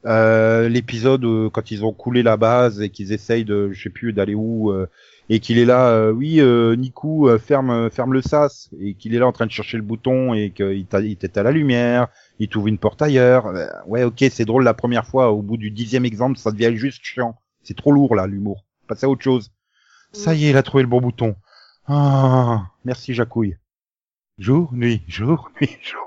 [0.05, 4.13] euh, l'épisode quand ils ont coulé la base et qu'ils essayent de je sais plus
[4.13, 4.87] d'aller où euh,
[5.29, 9.15] et qu'il est là euh, oui euh, Nico euh, ferme ferme le sas et qu'il
[9.15, 12.09] est là en train de chercher le bouton et qu'il t'a- il t'éteint la lumière,
[12.39, 13.47] il t'ouvre une porte ailleurs.
[13.47, 16.77] Euh, ouais, OK, c'est drôle la première fois, au bout du dixième exemple, ça devient
[16.77, 17.37] juste chiant.
[17.63, 18.65] C'est trop lourd là l'humour.
[18.89, 19.51] Passez à autre chose.
[20.13, 21.37] Ça y est, il a trouvé le bon bouton.
[21.87, 23.57] Ah, merci Jacouille.
[24.39, 26.01] Jour, nuit, jour, nuit, jour.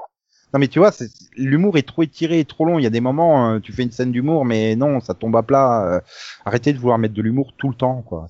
[0.54, 0.92] Non mais tu vois,
[1.38, 2.80] l'humour est trop étiré, trop long.
[2.80, 5.36] Il y a des moments, euh, tu fais une scène d'humour, mais non, ça tombe
[5.36, 5.86] à plat.
[5.96, 6.02] euh,
[6.46, 8.28] arrêtez de vouloir mettre de l'humour tout le temps, quoi.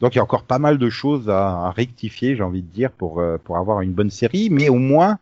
[0.00, 2.70] Donc il y a encore pas mal de choses à, à rectifier, j'ai envie de
[2.70, 4.48] dire, pour euh, pour avoir une bonne série.
[4.50, 5.18] Mais au moins,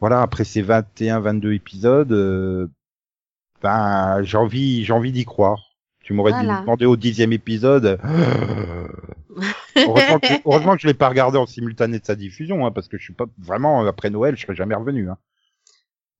[0.00, 2.68] voilà, après ces 21, 22 épisodes, euh,
[3.62, 5.70] ben j'ai envie, j'ai envie d'y croire.
[6.00, 6.60] Tu m'aurais Voilà.
[6.60, 7.98] demandé au dixième épisode.
[9.76, 12.88] heureusement, que, heureusement que je l'ai pas regardé en simultané de sa diffusion, hein, parce
[12.88, 15.08] que je suis pas vraiment après Noël, je serais jamais revenu.
[15.08, 15.16] Hein.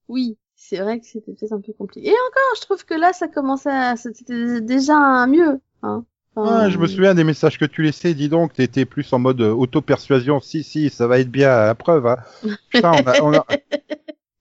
[0.08, 2.08] Oui, c'est vrai que c'était peut-être un peu compliqué.
[2.08, 6.04] Et encore, je trouve que là, ça commençait à, c'était déjà mieux, hein.
[6.36, 9.18] Enfin, Ah, je me souviens des messages que tu laissais, dis donc, t'étais plus en
[9.18, 12.06] mode euh, auto-persuasion, si, si, ça va être bien, à la preuve.
[12.06, 12.16] Hein.
[12.70, 13.46] Putain, on a, on a-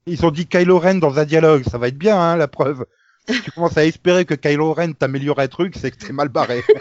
[0.07, 2.85] Ils ont dit Kylo Ren dans un dialogue, ça va être bien, hein, la preuve.
[3.29, 6.29] Si tu commences à espérer que Kylo Ren t'améliore un truc, c'est que t'es mal
[6.29, 6.61] barré.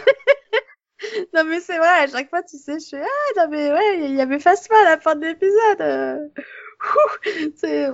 [1.33, 4.05] Non mais c'est vrai, à chaque fois tu sais, je suis ah non mais ouais,
[4.09, 5.81] il y avait face à la fin de l'épisode.
[5.81, 6.17] euh.
[7.55, 7.91] C'est-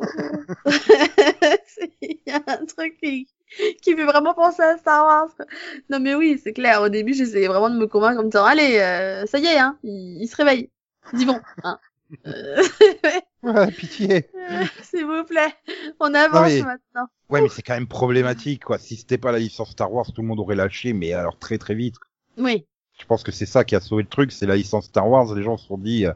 [2.02, 3.28] il y a un truc qui
[3.82, 5.48] qui fait vraiment penser à Star Wars.
[5.90, 6.82] Non mais oui, c'est clair.
[6.82, 9.58] Au début, j'essayais vraiment de me convaincre en me disant allez, euh, ça y est,
[9.60, 10.70] hein, il, il se réveille.
[11.14, 11.80] Dis bon, hein.
[12.28, 12.64] Euh,
[13.44, 14.30] Ouais, pitié.
[14.84, 15.54] S'il vous plaît,
[16.02, 17.08] on avance mais- maintenant.
[17.30, 18.78] Ouais, mais c'est quand même problématique, quoi.
[18.80, 21.58] Si c'était pas la licence Star Wars, tout le monde aurait lâché, mais alors très
[21.58, 21.96] très vite.
[22.38, 22.66] Oui.
[23.00, 25.34] Je pense que c'est ça qui a sauvé le truc, c'est la licence Star Wars.
[25.36, 26.12] Les gens se sont dit, euh,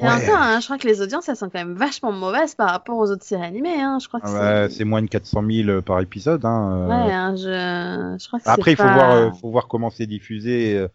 [0.00, 0.10] Et Ouais.
[0.10, 2.96] encore, hein, je crois que les audiences, elles sont quand même vachement mauvaises par rapport
[2.98, 3.80] aux autres séries animées.
[3.80, 3.98] Hein.
[4.00, 4.84] Je crois que ah ouais, c'est...
[4.84, 6.44] moins de 400 000 par épisode.
[6.44, 6.72] Hein.
[6.72, 6.86] euh.
[6.86, 8.16] Ouais, hein, je...
[8.22, 8.94] je crois que Après, c'est il faut pas...
[8.94, 10.76] voir, euh, faut voir comment c'est diffusé.
[10.76, 10.88] euh,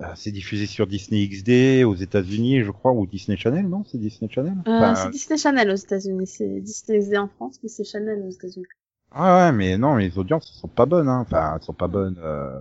[0.00, 3.98] euh, c'est diffusé sur Disney XD aux États-Unis, je crois, ou Disney Channel, non C'est
[3.98, 4.54] Disney Channel?
[4.66, 6.26] Euh, Enfin, c'est Disney Channel aux États-Unis.
[6.26, 8.66] C'est Disney XD en France, mais c'est Channel aux États-Unis.
[9.14, 11.08] Ah ouais, mais non, les audiences elles sont pas bonnes.
[11.08, 11.20] Hein.
[11.26, 12.18] Enfin, elles sont pas bonnes.
[12.24, 12.58] Euh...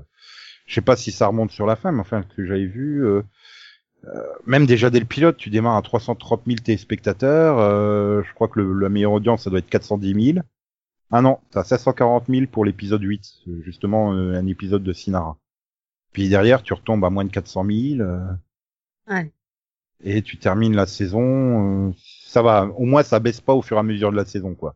[0.67, 3.03] Je sais pas si ça remonte sur la fin, mais enfin, ce que j'avais vu,
[3.03, 3.23] euh, euh,
[4.45, 7.59] même déjà dès le pilote, tu démarres à 330 000 téléspectateurs.
[7.59, 10.45] Euh, je crois que le, la meilleure audience, ça doit être 410 000.
[11.11, 15.37] Ah non, t'as 740 000 pour l'épisode 8, euh, justement euh, un épisode de Sinara.
[16.13, 18.01] Puis derrière, tu retombes à moins de 400 000.
[18.01, 18.19] euh,
[19.09, 19.31] Ouais.
[20.03, 21.89] et tu termines la saison.
[21.89, 21.91] euh,
[22.25, 24.55] ça va, au moins ça baisse pas au fur et à mesure de la saison,
[24.55, 24.75] quoi.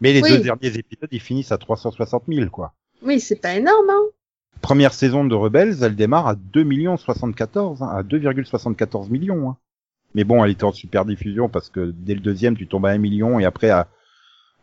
[0.00, 0.30] Mais les Oui.
[0.30, 2.74] deux derniers épisodes, ils finissent à 360 000, quoi.
[3.02, 4.02] Oui, c'est pas énorme, hein.
[4.62, 9.50] Première saison de Rebels, elle démarre à 2 millions 74, hein, à 2,74 millions.
[9.50, 9.56] Hein.
[10.14, 12.90] Mais bon, elle était en super diffusion parce que dès le deuxième, tu tombes à
[12.90, 13.88] 1 million et après à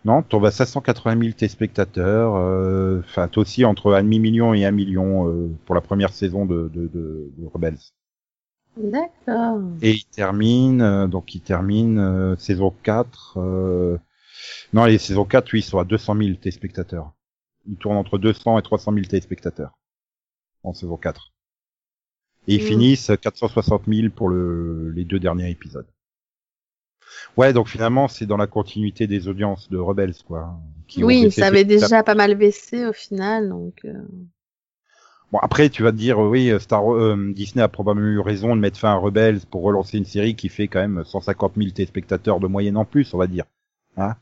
[0.06, 2.36] non, tu tombes à 580 000 téléspectateurs.
[2.36, 6.12] euh, Enfin, toi aussi entre un demi million et 1 million euh, pour la première
[6.12, 7.78] saison de, de, de, de Rebels.
[8.76, 9.60] D'accord.
[9.82, 13.36] Et il termine, euh, donc il termine euh, saison 4.
[13.38, 13.98] euh,
[14.74, 17.14] Non, les saisons 4, oui, ils sont à 200 000 téléspectateurs.
[17.68, 19.72] Ils tournent entre 200 et 300 000 téléspectateurs
[20.64, 21.32] en saison 4.
[22.48, 22.66] Et ils Mm.
[22.66, 25.88] finissent 460 000 pour le, les deux derniers épisodes.
[27.38, 30.60] Ouais, donc finalement, c'est dans la continuité des audiences de Rebels, quoi.
[30.88, 33.80] qui ont Oui, ça avait déjà pas mal baissé au final, donc...
[33.86, 33.94] euh,
[35.32, 38.56] Bon, après, tu vas te dire, euh, oui, Star, euh, Disney a probablement eu raison
[38.56, 41.72] de mettre fin à Rebels pour relancer une série qui fait quand même 150 000
[41.72, 43.46] téléspectateurs de moyenne en plus, on va dire.
[43.98, 44.16] Hein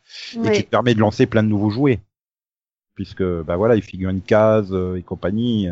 [0.44, 2.00] Et qui te permet de lancer plein de nouveaux jouets.
[2.96, 5.68] Puisque, bah voilà, il figure une case euh, et compagnie.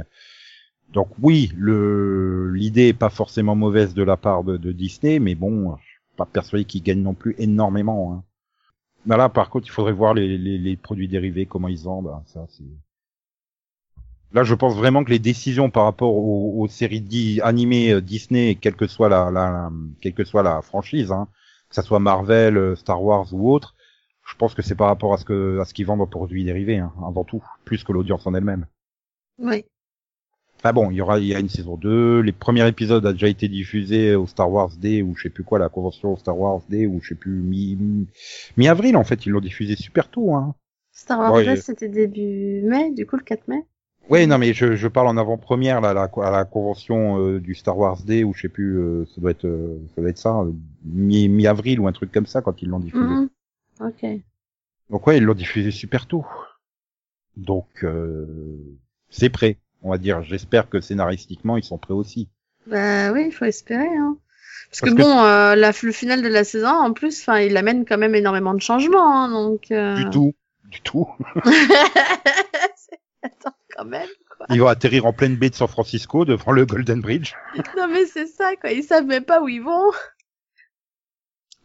[0.93, 5.75] Donc oui, l'idée est pas forcément mauvaise de la part de, de Disney, mais bon,
[5.77, 8.13] je suis pas persuadé qu'ils gagnent non plus énormément.
[8.13, 8.23] Hein.
[9.05, 12.07] Là, par contre, il faudrait voir les, les, les produits dérivés, comment ils vendent.
[12.07, 12.45] hein, Ça.
[14.31, 18.01] Là, je pense vraiment que les décisions par rapport aux, aux séries di- animées euh,
[18.01, 19.71] Disney, quelle que soit la, la, la-
[20.01, 21.27] quelle que soit la franchise, hein,
[21.69, 23.75] que ça soit Marvel, euh, Star Wars ou autre,
[24.27, 26.43] je pense que c'est par rapport à ce que à ce qu'ils vendent en produits
[26.43, 28.67] dérivés, hein, avant tout, plus que l'audience en elle-même.
[29.39, 29.65] Oui.
[30.59, 33.13] Enfin bon, il y aura il y a une saison 2, les premiers épisodes a
[33.13, 36.37] déjà été diffusés au Star Wars Day ou je sais plus quoi, la convention Star
[36.37, 38.07] Wars Day ou je sais plus mi mi-
[38.57, 40.53] mi-avril en fait, ils l'ont diffusé super tôt hein.
[40.91, 43.65] Star Wars Ouais, Day, je- c'était début mai, du coup, le 4 mai?
[44.09, 47.39] Ouais, non mais je, je parle en avant-première là, à la, à la convention euh,
[47.39, 50.09] du Star Wars Day ou je sais plus euh, ça doit être euh, ça doit
[50.09, 50.51] être ça euh,
[50.83, 53.19] mi mi-avril ou un truc comme ça quand ils l'ont diffusé.
[53.19, 53.29] Mhm.
[53.79, 54.01] Ok.
[54.91, 56.23] Donc ouais, ils l'ont diffusé super tôt.
[57.37, 58.77] Donc euh,
[59.09, 60.23] c'est prêt, on va dire.
[60.23, 62.29] J'espère que scénaristiquement ils sont prêts aussi.
[62.67, 63.87] Bah oui, il faut espérer.
[63.87, 64.17] Hein.
[64.69, 67.39] Parce, Parce que, que- bon, euh, la, le final de la saison, en plus, enfin,
[67.39, 69.23] il amène quand même énormément de changements.
[69.23, 69.71] Hein, donc.
[69.71, 70.33] euh, Du tout,
[70.65, 71.07] du tout.
[73.21, 74.07] Attends, quand même.
[74.37, 74.45] Quoi.
[74.49, 77.33] Ils vont atterrir en pleine baie de San Francisco devant le Golden Bridge.
[77.77, 78.71] Non mais c'est ça, quoi.
[78.71, 79.91] Ils savent même pas où ils vont.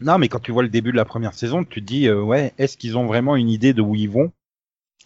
[0.00, 2.20] Non, mais quand tu vois le début de la première saison, tu te dis, euh,
[2.20, 4.32] ouais, est-ce qu'ils ont vraiment une idée de où ils vont?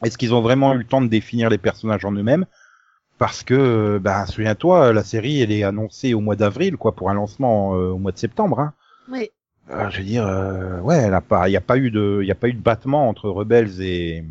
[0.02, 2.46] Est-ce qu'ils ont vraiment eu le temps de définir les personnages en eux-mêmes?
[3.18, 7.14] Parce que, bah, souviens-toi, la série, elle est annoncée au mois d'avril, quoi, pour un
[7.14, 8.60] lancement euh, au mois de septembre.
[8.60, 8.72] Hein.
[9.10, 9.30] Oui.
[9.70, 11.10] Euh, je veux dire, euh, ouais,
[11.46, 14.24] il y a pas eu de, il a pas eu de battement entre rebelles et,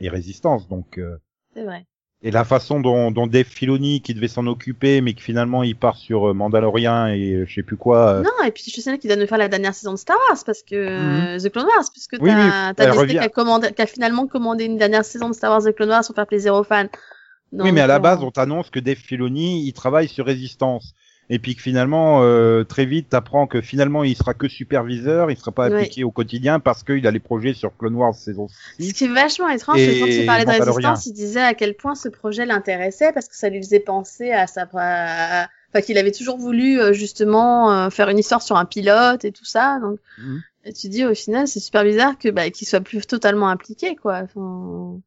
[0.00, 0.98] et résistance, donc.
[0.98, 1.16] euh,
[1.54, 1.84] C'est vrai.
[2.22, 5.76] et la façon dont, dont Dave Filoni, qui devait s'en occuper, mais que finalement il
[5.76, 8.20] part sur euh, Mandalorian et euh, je sais plus quoi.
[8.24, 10.42] Non, et puis je sais qu'il doit nous faire la dernière saison de Star Wars
[10.44, 12.22] parce que euh, The Clone Wars, puisque Mhm.
[12.22, 15.34] Oui, oui, t'as t'as qui a, commandé, qui a finalement commandé une dernière saison de
[15.34, 16.86] Star Wars The Clone Wars pour faire plaisir aux fans.
[17.52, 20.94] Oui, mais à la base, on t'annonce que Dave Filoni, il travaille sur Résistance.
[21.32, 25.36] Et puis que finalement, euh, très vite, t'apprends que finalement, il sera que superviseur, il
[25.36, 25.76] sera pas Ouais.
[25.76, 28.92] appliqué au quotidien parce qu'il a les projets sur Clone Wars saison Ce 6.
[28.94, 31.94] qui est vachement étrange, c'est quand il parlait de résistance, il disait à quel point
[31.94, 36.10] ce projet l'intéressait parce que ça lui faisait penser à sa, à- enfin qu'il avait
[36.10, 39.78] toujours voulu euh, justement euh, faire une histoire sur un pilote et tout ça.
[39.80, 40.40] Donc, Mhm.
[40.64, 43.94] et tu dis au final, c'est super bizarre que bah, qu'il soit plus totalement impliqué,
[43.94, 44.22] quoi.
[44.24, 44.98] Enfin,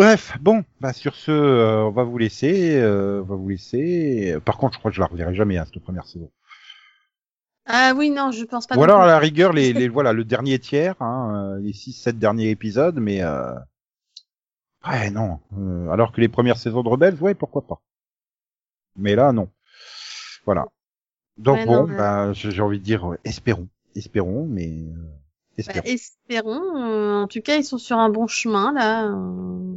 [0.00, 4.34] Bref, bon, bah sur ce, euh, on va vous laisser, euh, on va vous laisser.
[4.46, 6.30] Par contre, je crois que je la reverrai jamais hein, cette première saison.
[7.66, 8.78] Ah oui, non, je pense pas.
[8.78, 11.92] Ou alors à la rigueur, les, les voilà, le dernier tiers, hein, euh, les six,
[11.92, 13.52] sept derniers épisodes, mais euh...
[14.88, 15.38] ouais, non.
[15.58, 17.82] Euh, alors que les premières saisons de Rebels, ouais, pourquoi pas.
[18.96, 19.50] Mais là, non.
[20.46, 20.64] Voilà.
[21.36, 25.84] Donc Ouais, bon, non, bah, j'ai envie de dire, espérons, espérons, mais Bah, espérons.
[25.84, 26.76] espérons.
[26.76, 29.06] euh, en tout cas, ils sont sur un bon chemin là.
[29.08, 29.76] euh.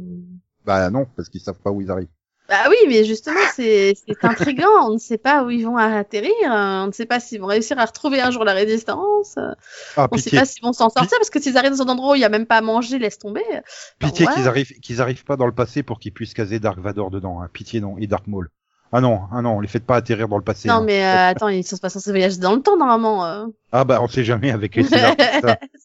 [0.64, 2.08] Bah non, parce qu'ils savent pas où ils arrivent.
[2.46, 4.68] Bah oui, mais justement, c'est intriguant.
[4.88, 6.30] On ne sait pas où ils vont atterrir.
[6.44, 9.36] euh, On ne sait pas s'ils vont réussir à retrouver un jour la résistance.
[9.96, 11.88] Ah, On ne sait pas s'ils vont s'en sortir parce que s'ils arrivent dans un
[11.88, 13.42] endroit où il n'y a même pas à manger, laisse tomber.
[13.98, 17.10] pitié qu'ils arrivent, qu'ils arrivent pas dans le passé pour qu'ils puissent caser Dark Vador
[17.10, 17.40] dedans.
[17.40, 17.48] Hein.
[17.50, 18.50] Pitié non, et Dark Maul.
[18.92, 20.68] Ah non, ah non, les faites pas atterrir dans le passé.
[20.68, 20.82] non, hein.
[20.84, 23.24] mais euh, attends, ils sont pas censés voyager dans le temps normalement.
[23.24, 23.46] euh.
[23.72, 24.84] Ah bah on sait jamais avec les.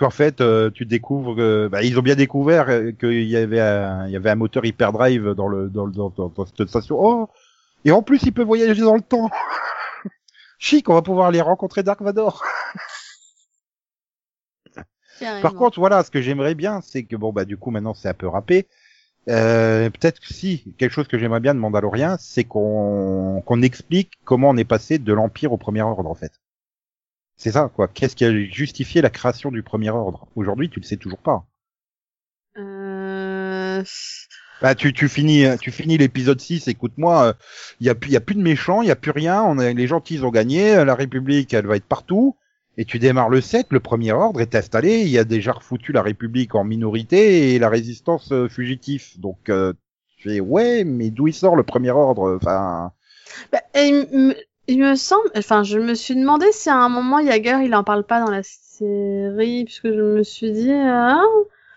[0.00, 3.60] Qu'en fait, euh, tu découvres que bah, ils ont bien découvert euh, qu'il y avait
[3.60, 6.68] un, il y avait un moteur hyperdrive dans le dans le dans, dans- dans cette
[6.68, 6.96] station.
[6.98, 7.28] Oh
[7.84, 9.28] et en plus il peut voyager dans le temps.
[10.58, 12.42] Chic, on va pouvoir aller rencontrer Dark Vador.
[15.42, 18.08] Par contre, voilà, ce que j'aimerais bien, c'est que bon bah du coup maintenant c'est
[18.08, 18.66] un peu râpé.
[19.28, 24.12] Euh, peut-être que si quelque chose que j'aimerais bien de Mandalorian, c'est qu'on qu'on explique
[24.24, 26.32] comment on est passé de l'Empire au Premier Ordre en fait.
[27.40, 27.88] C'est ça quoi.
[27.88, 30.28] Qu'est-ce qui a justifié la création du Premier Ordre?
[30.36, 31.46] Aujourd'hui, tu le sais toujours pas.
[32.58, 33.82] Euh...
[34.60, 37.34] Bah tu tu finis tu finis l'épisode 6, écoute-moi,
[37.80, 39.42] il y a plus il y a plus de méchants, il y a plus rien,
[39.42, 42.36] on a les gentils ils ont gagné, euh, la République elle va être partout.
[42.76, 45.92] Et tu démarres le 7, le premier ordre est installé, il y a déjà refoutu
[45.92, 49.18] la République en minorité et la résistance euh, fugitif.
[49.18, 49.72] Donc euh,
[50.18, 52.36] tu fais ouais, mais d'où il sort le premier ordre?
[52.36, 52.92] Enfin,
[53.50, 53.62] Bah,
[54.70, 57.74] il, me- il semble, enfin, je me suis demandé si à un moment Yager il
[57.74, 61.22] en parle pas dans la série, puisque je me suis dit, ah,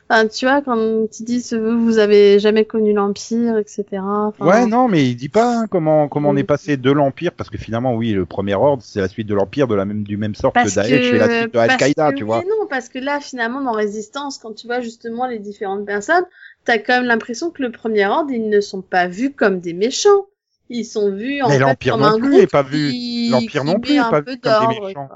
[0.09, 4.27] enfin, tu vois, quand ils disent vous, vous avez jamais connu l'Empire, etc.
[4.27, 7.33] Enfin, ouais, non, mais il dit pas hein, comment comment on est passé de l'empire
[7.33, 10.03] parce que finalement oui, le premier ordre c'est la suite de l'empire de la même
[10.03, 12.45] du même sort Parce que Daesh et la suite de Al-Qaïda, tu oui vois.
[12.49, 16.25] non, parce que là, finalement, dans Résistance, quand tu vois justement les différentes personnes,
[16.65, 19.73] t'as quand même l'impression que le premier ordre, ils ne sont pas vus comme des
[19.73, 20.27] méchants.
[20.70, 23.80] Ils sont vus en Mais l'Empire non plus groupe est pas vu- qui- l'Empire non
[23.80, 25.09] plus est pas vu comme des méchants.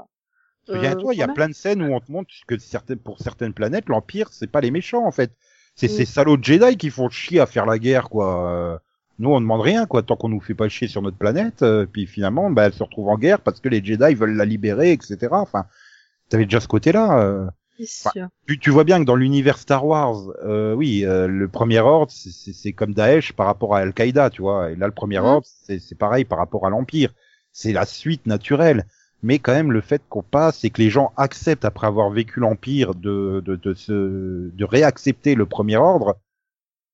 [0.66, 3.18] Souviens-toi, Euh, il y a plein de scènes où on te montre que certaines, pour
[3.20, 5.32] certaines planètes, l'Empire, c'est pas les méchants, en fait.
[5.74, 5.90] C'est Mm.
[5.96, 8.80] ces salauds de Jedi qui font chier à faire la guerre, quoi.
[9.18, 11.62] Nous, on demande rien, quoi, tant qu'on nous fait pas chier sur notre planète.
[11.62, 14.44] euh, puis finalement, bah, elle se retrouve en guerre parce que les Jedi veulent la
[14.44, 15.16] libérer, etc.
[15.32, 15.64] Enfin,
[16.28, 17.18] t'avais déjà ce côté-là.
[17.20, 17.46] euh.
[17.78, 18.28] C'est sûr.
[18.46, 22.10] Tu, tu vois bien que dans l'univers Star Wars, euh, oui, euh, le premier ordre,
[22.12, 24.70] c'est- comme Daesh par rapport à Al-Qaïda, tu vois.
[24.70, 25.24] Et là, le premier Mhm.
[25.24, 27.14] ordre, c'est c'est pareil par rapport à l'Empire.
[27.52, 28.86] C'est la suite naturelle.
[29.22, 32.38] Mais quand même, le fait qu'on passe et que les gens acceptent, après avoir vécu
[32.40, 33.92] l'Empire, de, de, de, se,
[34.52, 36.18] de réaccepter le premier ordre,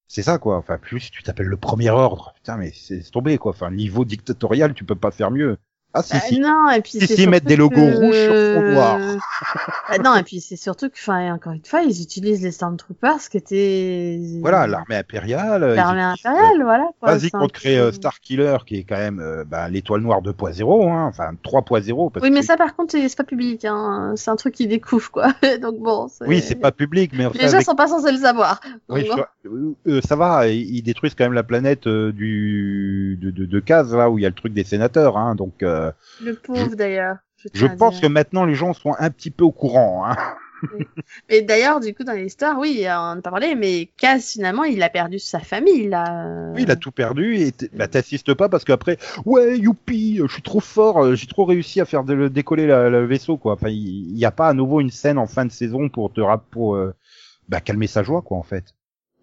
[0.08, 0.56] c'est ça, quoi.
[0.58, 2.32] Enfin, plus tu t'appelles le premier ordre.
[2.36, 3.52] Putain, mais c'est c'est tombé, quoi.
[3.52, 5.58] Enfin, niveau dictatorial, tu peux pas faire mieux.
[5.96, 6.40] Ah si Bah, si.
[6.40, 8.98] non, et puis Si, si, mettre des logos que- rouges sur fond noir.
[9.88, 13.28] Bah, non, et puis c'est surtout que, enfin, encore une fois, ils utilisent les Stormtroopers
[13.30, 14.18] qui étaient.
[14.40, 15.74] Voilà, l'armée impériale.
[15.74, 16.84] L'armée impériale, voilà.
[16.84, 17.14] euh, quoi.
[17.16, 21.06] Vas-y qu'on crée euh, Starkiller, qui est quand même euh, bah, l'étoile noire 2.0, hein,
[21.06, 22.10] enfin 3.0.
[22.10, 24.14] parce Oui, mais que- ça, par contre, c'est pas public, hein.
[24.16, 25.28] C'est un truc qu'ils découvrent, quoi.
[25.62, 26.08] Donc bon.
[26.26, 28.60] Oui, c'est pas public, mais Les gens avec- sont pas censés le savoir.
[28.88, 29.22] Oui, bon.
[29.44, 33.94] je- euh, ça va, ils détruisent quand même la planète du de, de, de Kaz,
[33.94, 35.62] là où il y a le truc des sénateurs, hein, donc
[36.22, 37.16] Le pauvre, d'ailleurs.
[37.42, 40.06] je tiens à pense que maintenant les gens sont un petit peu au courant.
[40.06, 40.16] Hein.
[41.28, 44.82] Et d'ailleurs, du coup, dans l'histoire, oui, on n'a pas parlé, mais Kaz, finalement, il
[44.82, 46.52] a perdu sa famille, là.
[46.54, 50.42] Oui, il a tout perdu et bah, t'assistes pas parce qu'après, ouais, youpi, je suis
[50.42, 53.54] trop fort, euh, j'ai trop réussi à faire de- décoller la- le vaisseau, quoi.
[53.54, 56.20] Enfin, il n'y a pas à nouveau une scène en fin de saison pour te
[56.50, 56.94] pour euh,
[57.48, 58.64] bah, calmer sa joie, quoi, en fait.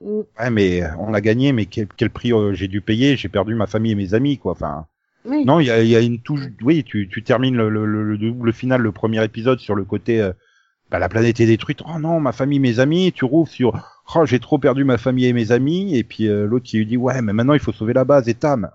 [0.01, 0.19] Mm.
[0.39, 3.29] Ouais, mais euh, on a gagné, mais quel, quel prix euh, j'ai dû payer J'ai
[3.29, 4.51] perdu ma famille et mes amis, quoi.
[4.53, 4.85] Enfin,
[5.25, 5.45] Oui.
[5.45, 6.41] non, il y a, il y a une touche.
[6.61, 9.83] Oui, tu, tu termines le, le, le, le double final, le premier épisode sur le
[9.85, 10.21] côté.
[10.21, 10.33] euh,
[10.89, 11.79] bah, la planète est détruite.
[11.87, 13.11] Oh non, ma famille, mes amis.
[13.13, 13.73] Tu rouvres sur.
[14.15, 15.95] Oh, j'ai trop perdu ma famille et mes amis.
[15.95, 18.27] Et puis euh, l'autre qui lui dit ouais, mais maintenant il faut sauver la base
[18.27, 18.69] et Tam.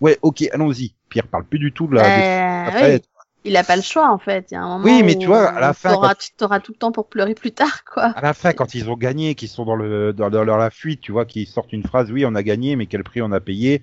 [0.00, 0.94] Ouais, ok, allons-y.
[1.08, 2.66] Pierre parle plus du tout de la.
[2.66, 3.00] Euh, oui.
[3.44, 4.46] Il a pas le choix, en fait.
[4.50, 6.60] Il y a un moment Oui, mais où tu vois, à la fin, T'auras t'auras
[6.60, 8.04] tout le temps pour pleurer plus tard, quoi.
[8.14, 11.00] À la fin, quand ils ont gagné, qu'ils sont dans le dans, dans la fuite,
[11.00, 13.40] tu vois, qu'ils sortent une phrase, oui, on a gagné, mais quel prix on a
[13.40, 13.82] payé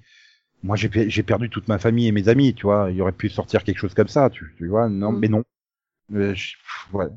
[0.63, 2.91] Moi, j'ai pe- j'ai perdu toute ma famille et mes amis, tu vois.
[2.91, 4.89] Il aurait pu sortir quelque chose comme ça, tu, tu vois.
[4.89, 5.19] Non, Mm.
[5.19, 5.43] mais non.
[6.13, 6.35] Euh,
[6.93, 7.07] ouais.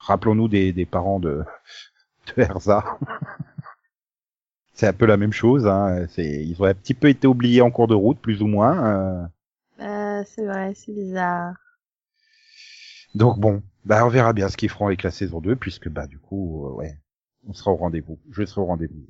[0.00, 1.42] Rappelons-nous des, des parents de,
[2.36, 2.98] de Erza.
[4.74, 5.66] C'est un peu la même chose.
[5.66, 6.06] Hein.
[6.18, 8.84] Ils ont un petit peu été oubliés en cours de route, plus ou moins.
[8.86, 9.26] euh.
[9.80, 11.54] Euh, c'est vrai, c'est bizarre.
[13.14, 16.06] Donc bon, bah on verra bien ce qu'ils feront avec la saison 2, puisque bah
[16.06, 16.98] du coup, euh, ouais,
[17.46, 18.18] on sera au rendez-vous.
[18.30, 19.06] Je serai au rendez-vous.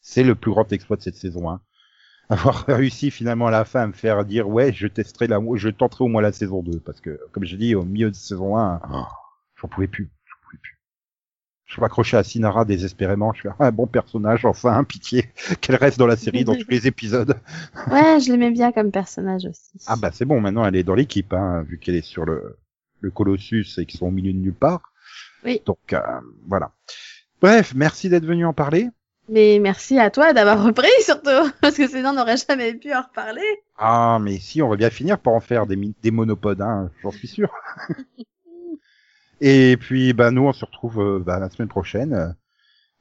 [0.00, 1.60] C'est le plus grand exploit de cette saison 1.
[2.28, 5.68] Avoir réussi finalement à la fin à me faire dire ouais, je testerai la, je
[5.68, 8.56] tenterai au moins la saison 2, parce que comme je dis, au milieu de saison
[8.56, 9.04] 1, oh,
[9.60, 10.78] j'en pouvais plus, j'en pouvais plus.
[11.66, 13.32] Je m'accrochais à Sinara désespérément.
[13.32, 16.86] Je fais un bon personnage, enfin, pitié, qu'elle reste dans la série dans tous les
[16.86, 17.38] épisodes.
[17.90, 19.72] Ouais, je l'aimais bien comme personnage aussi.
[19.86, 22.56] Ah bah c'est bon, maintenant elle est dans l'équipe, hein, vu qu'elle est sur le,
[23.00, 24.92] le Colossus et qu'ils sont au milieu de nulle part.
[25.44, 25.60] Oui.
[25.66, 26.00] Donc euh,
[26.48, 26.72] voilà.
[27.40, 28.88] Bref, merci d'être venu en parler.
[29.28, 31.50] Mais merci à toi d'avoir repris, surtout.
[31.60, 33.42] Parce que sinon, on n'aurait jamais pu en reparler.
[33.76, 37.10] Ah mais si, on va bien finir par en faire des, des monopodes, hein, j'en
[37.10, 37.52] suis sûr.
[39.40, 42.28] et puis bah nous on se retrouve euh, bah, la semaine prochaine euh,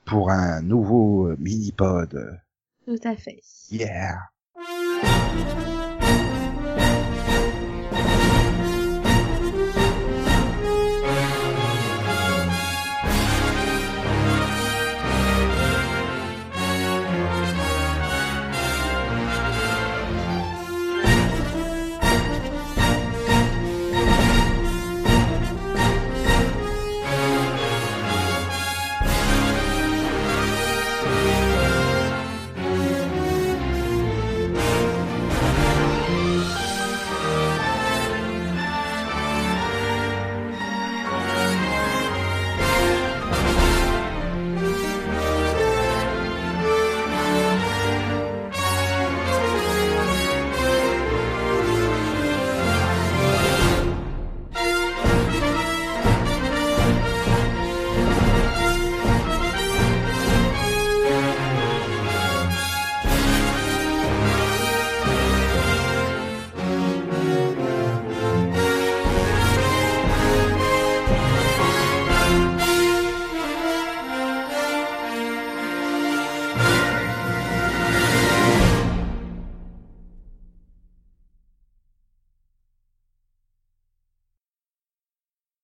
[0.03, 2.39] pour un nouveau euh, mini-pod.
[2.85, 3.39] Tout à fait.
[3.71, 4.17] Yeah.